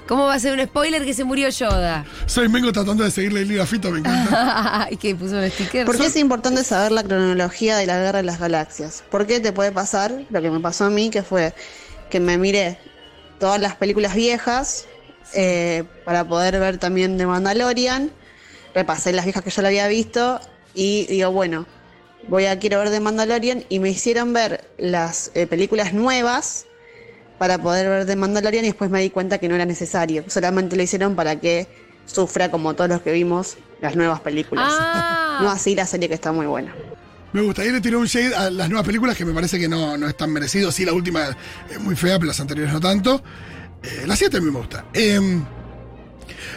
¿cómo 0.06 0.26
va 0.26 0.34
a 0.34 0.38
ser 0.38 0.56
un 0.56 0.64
spoiler 0.64 1.04
que 1.04 1.14
se 1.14 1.24
murió 1.24 1.48
Yoda? 1.48 2.04
Soy 2.26 2.48
Mengo 2.48 2.70
tratando 2.70 3.02
de 3.02 3.10
seguirle 3.10 3.40
el 3.40 3.50
hilo 3.50 3.64
a 3.64 3.66
Fito, 3.66 3.90
me 3.90 3.98
encanta. 3.98 4.86
y 4.92 4.96
que 4.98 5.16
puso 5.16 5.34
un 5.34 5.50
sticker. 5.50 5.84
¿Por 5.84 5.98
qué 5.98 6.06
es 6.06 6.14
importante 6.14 6.62
saber 6.62 6.92
la 6.92 7.02
cronología 7.02 7.76
de 7.76 7.86
la 7.86 7.98
Guerra 7.98 8.18
de 8.18 8.22
las 8.22 8.38
Galaxias? 8.38 9.02
Porque 9.10 9.40
te 9.40 9.50
puede 9.50 9.72
pasar 9.72 10.14
lo 10.30 10.40
que 10.40 10.52
me 10.52 10.60
pasó 10.60 10.84
a 10.84 10.90
mí, 10.90 11.10
que 11.10 11.24
fue 11.24 11.54
que 12.08 12.20
me 12.20 12.38
miré 12.38 12.78
todas 13.40 13.60
las 13.60 13.74
películas 13.74 14.14
viejas 14.14 14.86
eh, 15.34 15.82
para 16.04 16.22
poder 16.24 16.60
ver 16.60 16.78
también 16.78 17.18
de 17.18 17.26
Mandalorian. 17.26 18.12
Repasé 18.76 19.12
las 19.12 19.24
viejas 19.24 19.42
que 19.42 19.50
yo 19.50 19.60
la 19.62 19.68
había 19.68 19.88
visto 19.88 20.40
y 20.74 21.06
digo, 21.06 21.30
bueno, 21.30 21.66
voy 22.28 22.46
a 22.46 22.58
quiero 22.58 22.78
ver 22.78 22.90
de 22.90 23.00
Mandalorian 23.00 23.64
y 23.68 23.78
me 23.78 23.90
hicieron 23.90 24.32
ver 24.32 24.68
las 24.78 25.30
eh, 25.34 25.46
películas 25.46 25.92
nuevas 25.92 26.66
para 27.38 27.58
poder 27.58 27.88
ver 27.88 28.06
de 28.06 28.16
Mandalorian 28.16 28.64
y 28.64 28.68
después 28.68 28.90
me 28.90 29.00
di 29.00 29.10
cuenta 29.10 29.38
que 29.38 29.48
no 29.48 29.54
era 29.54 29.64
necesario. 29.64 30.24
Solamente 30.28 30.76
lo 30.76 30.82
hicieron 30.82 31.14
para 31.14 31.36
que 31.36 31.68
sufra 32.06 32.50
como 32.50 32.74
todos 32.74 32.90
los 32.90 33.02
que 33.02 33.12
vimos 33.12 33.56
las 33.80 33.96
nuevas 33.96 34.20
películas. 34.20 34.66
Ah. 34.70 35.14
No 35.40 35.48
así 35.50 35.76
la 35.76 35.86
serie 35.86 36.08
que 36.08 36.14
está 36.14 36.32
muy 36.32 36.46
buena. 36.46 36.74
Me 37.32 37.42
gusta. 37.42 37.62
Ahí 37.62 37.70
le 37.70 37.80
tiré 37.80 37.96
un 37.96 38.06
shade 38.06 38.34
a 38.34 38.50
las 38.50 38.68
nuevas 38.68 38.84
películas 38.84 39.16
que 39.16 39.24
me 39.24 39.32
parece 39.32 39.56
que 39.56 39.68
no, 39.68 39.96
no 39.96 40.08
es 40.08 40.16
tan 40.16 40.32
merecido. 40.32 40.72
Sí, 40.72 40.84
la 40.84 40.92
última 40.92 41.36
es 41.70 41.78
muy 41.78 41.94
fea, 41.94 42.18
pero 42.18 42.26
las 42.26 42.40
anteriores 42.40 42.72
no 42.72 42.80
tanto. 42.80 43.22
Eh, 43.84 44.04
la 44.04 44.16
7 44.16 44.36
a 44.36 44.40
mí 44.40 44.50
me 44.50 44.58
gusta. 44.58 44.86
Em, 44.92 45.44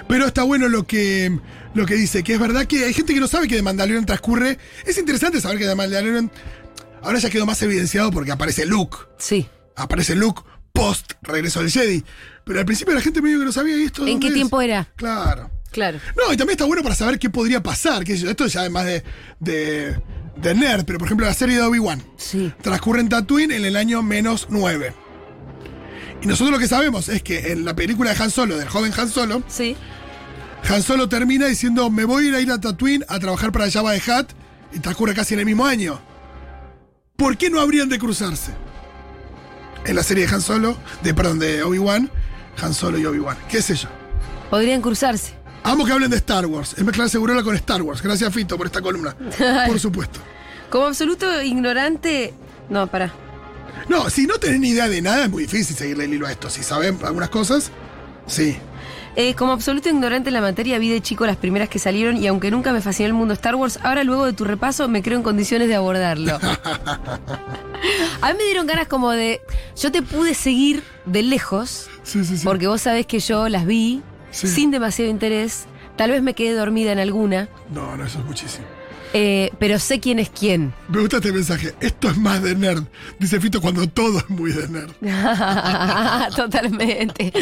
pero 0.07 0.25
está 0.27 0.43
bueno 0.43 0.67
lo 0.69 0.85
que, 0.85 1.37
lo 1.73 1.85
que 1.85 1.95
dice, 1.95 2.23
que 2.23 2.33
es 2.33 2.39
verdad 2.39 2.65
que 2.65 2.85
hay 2.85 2.93
gente 2.93 3.13
que 3.13 3.19
no 3.19 3.27
sabe 3.27 3.47
que 3.47 3.55
de 3.55 3.61
Mandalorian 3.61 4.05
transcurre. 4.05 4.57
Es 4.85 4.97
interesante 4.97 5.41
saber 5.41 5.57
que 5.57 5.65
de 5.67 5.75
Mandalorian 5.75 6.31
ahora 7.01 7.19
ya 7.19 7.29
quedó 7.29 7.45
más 7.45 7.61
evidenciado 7.61 8.11
porque 8.11 8.31
aparece 8.31 8.65
Luke. 8.65 8.97
Sí. 9.17 9.47
Aparece 9.75 10.15
Luke 10.15 10.41
post 10.73 11.13
regreso 11.21 11.59
del 11.61 11.71
Jedi. 11.71 12.03
Pero 12.45 12.59
al 12.59 12.65
principio 12.65 12.93
la 12.93 13.01
gente 13.01 13.21
medio 13.21 13.39
que 13.39 13.45
no 13.45 13.51
sabía 13.51 13.77
y 13.77 13.83
esto. 13.83 14.05
¿En 14.07 14.19
qué 14.19 14.27
es? 14.27 14.33
tiempo 14.33 14.61
era? 14.61 14.87
Claro. 14.95 15.49
Claro. 15.71 15.99
No, 16.17 16.33
y 16.33 16.37
también 16.37 16.51
está 16.51 16.65
bueno 16.65 16.83
para 16.83 16.95
saber 16.95 17.17
qué 17.17 17.29
podría 17.29 17.63
pasar. 17.63 18.03
Que 18.03 18.13
esto 18.13 18.47
ya 18.47 18.61
además 18.61 18.85
de, 18.85 19.03
de, 19.39 20.01
de 20.35 20.55
nerd, 20.55 20.83
pero 20.85 20.99
por 20.99 21.07
ejemplo 21.07 21.25
la 21.25 21.33
serie 21.33 21.55
de 21.55 21.61
Obi-Wan 21.61 22.03
Sí. 22.17 22.51
transcurre 22.61 22.99
en 22.99 23.07
Tatooine 23.09 23.51
en 23.53 23.63
el 23.65 23.75
año 23.77 24.01
menos 24.03 24.47
9. 24.49 24.93
Y 26.21 26.27
nosotros 26.27 26.51
lo 26.51 26.59
que 26.59 26.67
sabemos 26.67 27.09
es 27.09 27.23
que 27.23 27.51
en 27.51 27.65
la 27.65 27.75
película 27.75 28.13
de 28.13 28.23
Han 28.23 28.29
Solo, 28.29 28.57
del 28.57 28.69
joven 28.69 28.93
Han 28.95 29.09
Solo, 29.09 29.43
Sí. 29.47 29.75
Han 30.69 30.83
Solo 30.83 31.09
termina 31.09 31.47
diciendo, 31.47 31.89
me 31.89 32.05
voy 32.05 32.25
a 32.25 32.29
ir 32.29 32.35
a 32.35 32.41
ir 32.41 32.51
a 32.51 32.61
Tatooine 32.61 33.03
a 33.07 33.19
trabajar 33.19 33.51
para 33.51 33.69
Jabba 33.69 33.93
de 33.93 33.99
Hutt, 33.99 34.31
y 34.73 34.79
transcurre 34.79 35.13
casi 35.13 35.33
en 35.33 35.41
el 35.41 35.45
mismo 35.45 35.65
año. 35.65 35.99
¿Por 37.17 37.37
qué 37.37 37.49
no 37.49 37.59
habrían 37.59 37.89
de 37.89 37.99
cruzarse? 37.99 38.51
En 39.85 39.95
la 39.95 40.03
serie 40.03 40.27
de 40.27 40.33
Han 40.33 40.41
Solo, 40.41 40.77
de, 41.03 41.13
perdón, 41.13 41.39
de 41.39 41.63
Obi-Wan, 41.63 42.09
Han 42.61 42.73
Solo 42.73 42.97
y 42.99 43.05
Obi-Wan. 43.05 43.37
¿Qué 43.49 43.61
sé 43.61 43.75
yo? 43.75 43.89
Podrían 44.49 44.81
cruzarse. 44.81 45.33
Amo 45.63 45.85
que 45.85 45.91
hablen 45.91 46.09
de 46.09 46.17
Star 46.17 46.45
Wars. 46.45 46.73
Es 46.77 46.83
mezclar 46.83 47.09
Segurola 47.09 47.43
con 47.43 47.55
Star 47.55 47.81
Wars. 47.81 48.01
Gracias, 48.01 48.33
Fito, 48.33 48.57
por 48.57 48.65
esta 48.67 48.81
columna. 48.81 49.15
Por 49.67 49.79
supuesto. 49.79 50.19
Como 50.69 50.85
absoluto 50.85 51.41
ignorante. 51.41 52.33
No, 52.69 52.87
pará. 52.87 53.11
No, 53.89 54.09
si 54.09 54.25
no 54.25 54.35
tenés 54.35 54.59
ni 54.59 54.69
idea 54.69 54.87
de 54.87 55.01
nada, 55.01 55.25
es 55.25 55.29
muy 55.29 55.43
difícil 55.43 55.75
seguirle 55.75 56.05
el 56.05 56.13
hilo 56.13 56.27
a 56.27 56.31
esto. 56.31 56.49
Si 56.49 56.63
saben 56.63 56.97
algunas 57.03 57.29
cosas, 57.29 57.71
sí. 58.27 58.57
Eh, 59.17 59.33
como 59.35 59.51
absoluto 59.51 59.89
ignorante 59.89 60.29
en 60.29 60.33
la 60.35 60.41
materia, 60.41 60.79
vi 60.79 60.89
de 60.89 61.01
chico 61.01 61.25
las 61.25 61.35
primeras 61.35 61.67
que 61.67 61.79
salieron 61.79 62.15
y 62.15 62.27
aunque 62.27 62.49
nunca 62.49 62.71
me 62.71 62.79
fascinó 62.79 63.07
el 63.07 63.13
mundo 63.13 63.33
Star 63.33 63.55
Wars, 63.55 63.79
ahora 63.83 64.05
luego 64.05 64.25
de 64.25 64.33
tu 64.33 64.45
repaso 64.45 64.87
me 64.87 65.03
creo 65.03 65.17
en 65.17 65.23
condiciones 65.23 65.67
de 65.67 65.75
abordarlo. 65.75 66.39
A 68.21 68.31
mí 68.31 68.37
me 68.37 68.43
dieron 68.45 68.67
ganas 68.67 68.87
como 68.87 69.11
de... 69.11 69.41
Yo 69.75 69.91
te 69.91 70.01
pude 70.01 70.33
seguir 70.33 70.83
de 71.05 71.23
lejos 71.23 71.89
Sí, 72.03 72.25
sí, 72.25 72.37
sí. 72.37 72.45
Porque 72.45 72.67
vos 72.67 72.81
sabés 72.81 73.05
que 73.05 73.19
yo 73.19 73.47
las 73.49 73.65
vi 73.65 74.01
sin 74.31 74.71
demasiado 74.71 75.09
interés. 75.09 75.65
Tal 75.97 76.11
vez 76.11 76.21
me 76.21 76.33
quedé 76.33 76.53
dormida 76.53 76.91
en 76.91 76.99
alguna. 76.99 77.49
No, 77.73 77.95
no, 77.95 78.05
eso 78.05 78.19
es 78.19 78.25
muchísimo. 78.25 78.65
Eh, 79.13 79.51
pero 79.59 79.77
sé 79.79 79.99
quién 79.99 80.19
es 80.19 80.29
quién. 80.29 80.73
Me 80.89 80.99
gusta 81.01 81.17
este 81.17 81.31
mensaje. 81.31 81.73
Esto 81.81 82.09
es 82.09 82.17
más 82.17 82.41
de 82.41 82.55
nerd. 82.55 82.83
Dice 83.19 83.39
Fito 83.39 83.59
cuando 83.61 83.87
todo 83.89 84.19
es 84.19 84.29
muy 84.29 84.51
de 84.51 84.67
nerd. 84.67 84.91
Totalmente. 86.35 87.33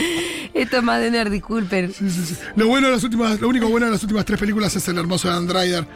Esto 0.54 0.78
es 0.78 0.84
más 0.84 1.00
de 1.02 1.12
nerd, 1.12 1.32
disculpen. 1.32 1.94
Sí, 1.94 2.10
sí, 2.10 2.26
sí. 2.26 2.36
Lo 2.56 2.68
bueno 2.68 2.88
de 2.88 2.94
las 2.94 3.04
últimas, 3.04 3.40
lo 3.40 3.48
único 3.50 3.68
bueno 3.70 3.86
de 3.88 3.92
las 3.94 4.04
últimas 4.04 4.26
tres 4.26 4.40
películas 4.40 4.76
es 4.76 4.88
el 4.88 4.98
hermoso 4.98 5.30
Adam 5.30 5.48
Driver. 5.48 5.88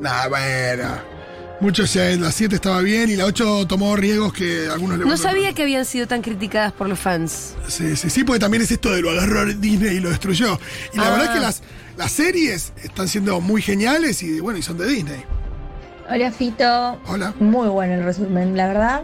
Nah, 0.00 0.28
bueno. 0.28 1.18
Mucho 1.60 1.84
ya 1.86 2.04
la 2.16 2.30
7 2.30 2.54
estaba 2.54 2.80
bien 2.82 3.10
y 3.10 3.16
la 3.16 3.24
8 3.24 3.66
tomó 3.66 3.96
riesgos 3.96 4.32
que 4.32 4.68
algunos 4.72 4.96
le 4.96 5.04
No 5.04 5.16
sabía 5.16 5.52
que 5.54 5.62
habían 5.64 5.84
sido 5.84 6.06
tan 6.06 6.22
criticadas 6.22 6.72
por 6.72 6.88
los 6.88 7.00
fans. 7.00 7.54
Sí, 7.66 7.96
sí, 7.96 8.10
sí, 8.10 8.22
porque 8.22 8.38
también 8.38 8.62
es 8.62 8.70
esto 8.70 8.92
de 8.92 9.02
lo 9.02 9.10
agarró 9.10 9.44
Disney 9.46 9.96
y 9.96 10.00
lo 10.00 10.08
destruyó. 10.10 10.60
Y 10.94 10.98
la 10.98 11.08
Ah. 11.08 11.10
verdad 11.10 11.24
es 11.24 11.30
que 11.32 11.40
las, 11.40 11.62
las 11.98 12.12
series 12.12 12.72
están 12.84 13.08
siendo 13.08 13.40
muy 13.40 13.60
geniales 13.60 14.22
y 14.22 14.38
bueno, 14.38 14.58
y 14.58 14.62
son 14.62 14.78
de 14.78 14.86
Disney. 14.86 15.20
Hola 16.08 16.30
Fito, 16.30 16.98
Hola. 17.08 17.34
muy 17.40 17.68
bueno 17.68 17.94
el 17.94 18.04
resumen, 18.04 18.56
la 18.56 18.68
verdad, 18.68 19.02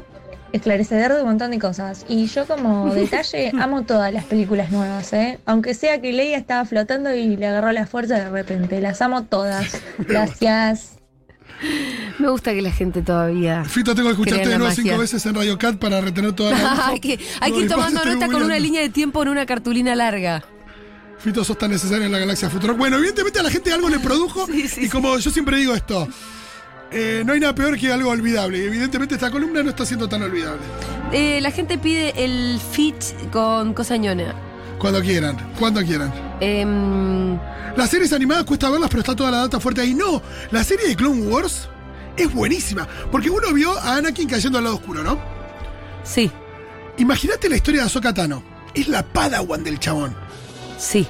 esclarecedor 0.53 1.13
de 1.13 1.23
un 1.23 1.29
montón 1.29 1.51
de 1.51 1.59
cosas. 1.59 2.07
Y 2.09 2.27
yo 2.27 2.47
como 2.47 2.95
detalle 2.95 3.53
amo 3.61 3.83
todas 3.83 4.13
las 4.15 4.25
películas 4.25 4.71
nuevas, 4.71 5.13
¿eh? 5.13 5.41
Aunque 5.45 5.75
sea 5.75 6.01
que 6.01 6.13
Leia 6.13 6.39
estaba 6.39 6.65
flotando 6.65 7.13
y 7.13 7.37
le 7.37 7.49
agarró 7.49 7.73
la 7.73 7.87
fuerza 7.87 8.15
de 8.15 8.31
repente, 8.31 8.81
las 8.81 9.03
amo 9.03 9.25
todas. 9.25 9.83
Gracias. 9.99 10.93
Me 12.19 12.29
gusta 12.29 12.53
que 12.53 12.63
la 12.63 12.71
gente 12.71 13.03
todavía. 13.03 13.65
Fito, 13.65 13.95
tengo 13.95 14.09
que 14.09 14.13
escucharte 14.13 14.49
de 14.49 14.59
nuevo 14.59 14.71
magia. 14.71 14.83
cinco 14.83 14.99
veces 14.99 15.27
en 15.27 15.35
Radio 15.35 15.59
Cat 15.59 15.79
para 15.79 16.01
retener 16.01 16.33
toda 16.33 16.53
la 16.53 16.87
hay 16.89 17.01
que, 17.01 17.19
hay 17.41 17.53
que 17.53 17.61
ir 17.61 17.69
tomando 17.69 18.05
nota 18.05 18.29
con 18.29 18.43
una 18.43 18.59
línea 18.59 18.83
de 18.83 18.89
tiempo 18.89 19.21
en 19.23 19.31
una 19.31 19.47
cartulina 19.47 19.97
larga. 19.97 20.45
Fito, 21.25 21.43
sos 21.43 21.57
tan 21.57 21.71
necesario 21.71 22.05
en 22.05 22.13
la 22.13 22.19
galaxia 22.19 22.51
Futuro. 22.51 22.75
Bueno, 22.77 22.99
evidentemente 22.99 23.39
a 23.39 23.43
la 23.43 23.51
gente 23.51 23.73
algo 23.73 23.89
le 23.89 23.99
produjo. 23.99 24.47
Sí, 24.55 24.69
sí, 24.69 24.85
y 24.85 24.89
como 24.91 25.19
yo 25.19 25.31
siempre 25.31 25.57
digo 25.57 25.75
esto, 25.75 26.07
eh, 26.93 27.23
no 27.25 27.33
hay 27.33 27.41
nada 27.41 27.55
peor 27.55 27.79
que 27.79 27.91
algo 27.91 28.11
olvidable. 28.11 28.59
Y 28.59 28.67
evidentemente 28.67 29.15
esta 29.15 29.31
columna 29.31 29.63
no 29.63 29.71
está 29.71 29.87
siendo 29.87 30.07
tan 30.07 30.23
olvidable. 30.23 30.61
Eh, 31.13 31.41
la 31.41 31.51
gente 31.51 31.79
pide 31.79 32.13
el 32.23 32.61
fit 32.73 32.95
con 33.33 33.73
Cosañona. 33.73 34.35
Cuando 34.79 35.01
quieran, 35.01 35.39
cuando 35.59 35.83
quieran. 35.83 36.13
Em, 36.41 37.39
Las 37.75 37.89
series 37.89 38.13
animadas 38.13 38.45
cuesta 38.45 38.69
verlas, 38.69 38.91
pero 38.91 39.01
está 39.01 39.17
toda 39.17 39.31
la 39.31 39.39
data 39.39 39.59
fuerte 39.59 39.81
ahí. 39.81 39.95
No, 39.95 40.21
la 40.51 40.63
serie 40.63 40.87
de 40.89 40.95
Clone 40.95 41.23
Wars 41.23 41.69
es 42.19 42.31
buenísima. 42.35 42.87
Porque 43.11 43.31
uno 43.31 43.51
vio 43.55 43.73
a 43.79 43.97
Anakin 43.97 44.29
cayendo 44.29 44.59
al 44.59 44.65
lado 44.65 44.77
oscuro, 44.77 45.03
¿no? 45.03 45.19
sí, 46.05 46.31
Imagínate 46.99 47.49
la 47.49 47.57
historia 47.57 47.81
de 47.81 47.87
Ahsoka 47.87 48.13
Tano. 48.13 48.43
Es 48.75 48.89
la 48.89 49.03
padawan 49.03 49.65
del 49.65 49.81
chabón. 49.81 50.15
Sí. 50.79 51.07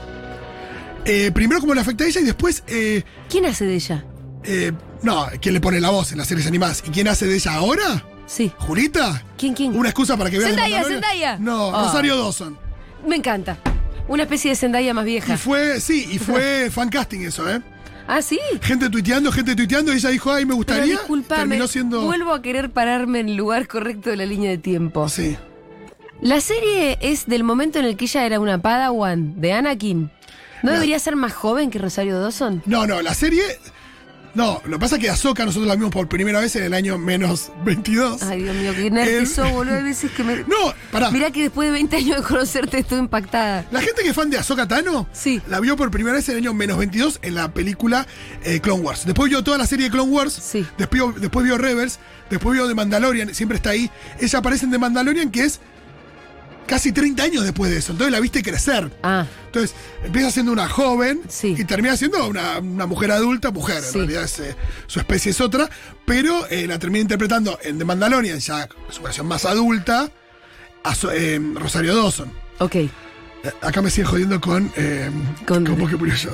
Eh, 1.05 1.31
primero 1.33 1.61
cómo 1.61 1.75
le 1.75 1.81
afecta 1.83 2.05
a 2.05 2.07
ella 2.07 2.21
y 2.21 2.25
después... 2.25 2.63
eh, 2.67 3.03
¿Quién 3.29 3.45
hace 3.47 3.67
de 3.67 3.75
ella? 3.75 4.05
eh, 4.45 4.73
no, 5.03 5.27
¿quién 5.41 5.53
le 5.55 5.61
pone 5.61 5.79
la 5.81 5.91
voz 5.91 6.13
en 6.13 6.19
las 6.19 6.27
series 6.29 6.47
animadas? 6.47 6.83
¿Y 6.87 6.91
quién 6.91 7.09
hace 7.09 7.27
de 7.27 7.35
ella 7.35 7.55
ahora? 7.55 8.05
Sí. 8.27 8.51
¿Julita? 8.59 9.23
¿Quién, 9.37 9.53
quién? 9.53 9.77
¿Una 9.77 9.91
excusa 9.91 10.17
para 10.17 10.31
que 10.31 10.39
veas 10.39 10.51
Zendaya? 10.51 10.83
Zendaya. 10.85 11.39
No, 11.39 11.75
Ah. 11.77 11.85
Rosario 11.85 12.17
Dawson. 12.17 12.59
Me 13.07 13.17
encanta. 13.17 13.59
Una 14.09 14.23
especie 14.23 14.51
de 14.51 14.57
Zendaya 14.57 14.95
más 14.95 15.05
Y 15.05 15.11
vieja. 15.11 15.37
fue, 15.37 15.79
sí, 15.81 16.09
y 16.11 16.19
fue 16.19 16.71
fan 16.73 16.89
casting 16.89 17.21
eso, 17.21 17.51
¿eh? 17.51 17.61
Ah, 18.07 18.23
sí. 18.23 18.39
Gente 18.63 18.89
tuiteando, 18.89 19.31
gente 19.33 19.55
tuiteando, 19.55 19.93
y 19.93 19.97
ella 19.97 20.09
dijo, 20.11 20.31
ay, 20.33 20.45
me 20.45 20.49
Pero 20.51 20.57
gustaría. 20.57 20.85
disculpame, 20.85 21.41
Terminó 21.41 21.67
siendo. 21.69 22.01
vuelvo 22.03 22.33
a 22.33 22.41
querer 22.41 22.71
pararme 22.71 23.21
en 23.21 23.29
el 23.31 23.37
lugar 23.37 23.67
correcto 23.69 24.09
de 24.11 24.17
la 24.17 24.25
línea 24.27 24.51
de 24.51 24.59
tiempo. 24.59 25.07
Sí. 25.11 25.37
La 26.25 26.41
serie 26.41 26.97
es 27.03 27.27
del 27.27 27.45
momento 27.45 27.79
en 27.79 27.85
el 27.85 27.97
que 27.99 28.07
ella 28.07 28.25
era 28.25 28.41
una 28.41 28.57
padawan 28.57 29.41
de 29.43 29.53
Anakin. 29.53 30.11
¿No 30.63 30.71
La- 30.71 30.73
debería 30.73 30.99
ser 30.99 31.17
más 31.17 31.35
joven 31.35 31.71
que 31.71 31.79
Rosario 31.79 32.19
Dawson? 32.19 32.63
No, 32.65 32.87
no, 32.87 33.03
la 33.03 33.13
serie. 33.13 33.43
No, 34.35 34.61
lo 34.65 34.79
que 34.79 34.81
pasa 34.81 34.97
es 34.97 35.03
que 35.03 35.11
Ahsoka 35.11 35.45
nosotros 35.45 35.69
la 35.69 35.77
vimos 35.77 35.93
por 35.93 36.09
primera 36.09 36.41
vez 36.41 36.57
en 36.57 36.65
el 36.65 36.73
año 36.75 36.97
menos 36.97 37.53
22. 37.65 38.23
Ay, 38.23 38.43
Dios 38.43 38.57
mío, 38.57 38.73
qué 38.75 38.91
nerd 38.91 39.07
que 39.21 39.27
sos, 39.27 39.53
boludo. 39.53 39.77
Hay 39.77 39.83
veces 39.85 40.11
que 40.13 40.25
me... 40.25 40.37
No, 40.49 40.73
pará. 40.91 41.11
Mirá 41.11 41.31
que 41.31 41.43
después 41.43 41.69
de 41.69 41.73
20 41.73 41.95
años 41.97 42.17
de 42.17 42.23
conocerte 42.25 42.79
estoy 42.79 42.99
impactada. 43.01 43.67
La 43.71 43.81
gente 43.83 44.03
que 44.03 44.09
es 44.09 44.15
fan 44.17 44.31
de 44.31 44.39
Ahsoka 44.39 44.67
Tano 44.67 45.07
Sí. 45.13 45.43
la 45.49 45.61
vio 45.61 45.77
por 45.77 45.91
primera 45.91 46.17
vez 46.17 46.27
en 46.31 46.37
el 46.39 46.43
año 46.43 46.55
menos 46.55 46.79
22 46.79 47.19
en 47.23 47.35
la 47.35 47.53
película 47.53 48.07
eh, 48.43 48.61
Clone 48.61 48.81
Wars. 48.83 49.05
Después 49.05 49.29
vio 49.29 49.45
toda 49.45 49.59
la 49.59 49.67
serie 49.67 49.85
de 49.85 49.91
Clone 49.93 50.11
Wars. 50.11 50.33
Sí. 50.33 50.67
Después, 50.79 51.21
después 51.21 51.45
vio 51.45 51.57
Rebels. 51.59 52.01
Después 52.31 52.55
vio 52.57 52.67
The 52.67 52.75
Mandalorian. 52.75 53.35
Siempre 53.35 53.57
está 53.57 53.71
ahí. 53.71 53.89
Ella 54.21 54.39
aparece 54.41 54.65
en 54.65 54.73
The 54.73 54.79
Mandalorian, 54.79 55.31
que 55.31 55.45
es 55.45 55.61
casi 56.67 56.93
30 56.93 57.23
años 57.23 57.45
después 57.45 57.71
de 57.71 57.79
eso. 57.79 57.93
Entonces 57.93 58.13
la 58.13 58.21
viste 58.21 58.43
crecer. 58.43 58.91
Ah, 59.03 59.27
Entonces 59.47 59.75
empieza 60.05 60.31
siendo 60.31 60.53
una 60.53 60.69
joven 60.69 61.21
Sí. 61.29 61.55
y 61.59 61.65
termina 61.65 61.97
siendo 61.97 62.27
una, 62.29 62.59
una 62.59 62.87
mujer 62.87 63.11
adulta, 63.13 63.51
mujer. 63.51 63.83
Sí. 63.83 63.99
En 63.99 64.07
realidad 64.07 64.25
es, 64.25 64.39
eh, 64.41 64.57
su 64.87 64.99
especie 65.01 65.31
es 65.31 65.41
otra. 65.41 65.69
Pero 66.07 66.47
eh, 66.49 66.67
la 66.67 66.79
termina 66.79 67.03
interpretando 67.03 67.59
en 67.63 67.79
The 67.79 67.85
Mandalorian, 67.85 68.39
ya 68.41 68.69
su 68.91 69.03
versión 69.03 69.27
más 69.27 69.45
adulta, 69.45 70.11
a 70.85 70.95
eh, 71.13 71.41
Rosario 71.55 71.95
Dawson. 71.97 72.31
ok. 72.59 72.77
Acá 73.61 73.83
me 73.83 73.91
siguen 73.91 74.07
jodiendo 74.07 74.41
con. 74.41 74.73
Eh, 74.75 75.11
Con- 75.47 75.67
¿Cómo 75.67 75.87
que 75.87 75.97
murió 75.97 76.15
yo? 76.15 76.31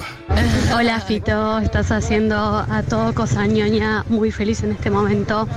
Hola 0.72 1.00
Fito, 1.00 1.58
estás 1.58 1.90
haciendo 1.90 2.36
a 2.36 2.84
todo 2.88 3.12
cosa 3.14 3.44
ñoña 3.48 4.04
muy 4.08 4.30
feliz 4.30 4.62
en 4.62 4.70
este 4.70 4.90
momento. 4.90 5.48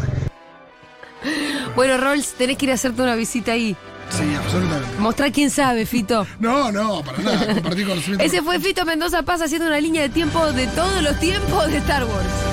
Bueno, 1.76 1.98
Rolls, 1.98 2.34
tenés 2.38 2.58
que 2.58 2.66
ir 2.66 2.72
a 2.72 2.74
hacerte 2.76 3.02
una 3.04 3.14
visita 3.16 3.52
ahí. 3.52 3.76
Sí, 4.10 4.36
absolutamente. 4.36 5.00
Mostrar 5.00 5.32
quién 5.32 5.50
sabe, 5.50 5.86
Fito. 5.86 6.28
No, 6.40 6.72
no, 6.72 7.04
para 7.04 7.18
nada. 7.20 7.54
Compartir 7.56 7.88
conocimiento. 7.88 8.24
Ese 8.24 8.42
fue 8.42 8.60
Fito 8.60 8.86
Mendoza 8.86 9.24
Paz 9.24 9.42
haciendo 9.42 9.68
una 9.68 9.80
línea 9.80 10.02
de 10.02 10.10
tiempo 10.10 10.52
de 10.54 10.68
todos 10.68 11.02
los 11.02 11.20
tiempos 11.20 11.68
de 11.68 11.78
Star 11.78 12.04
Wars. 12.04 12.53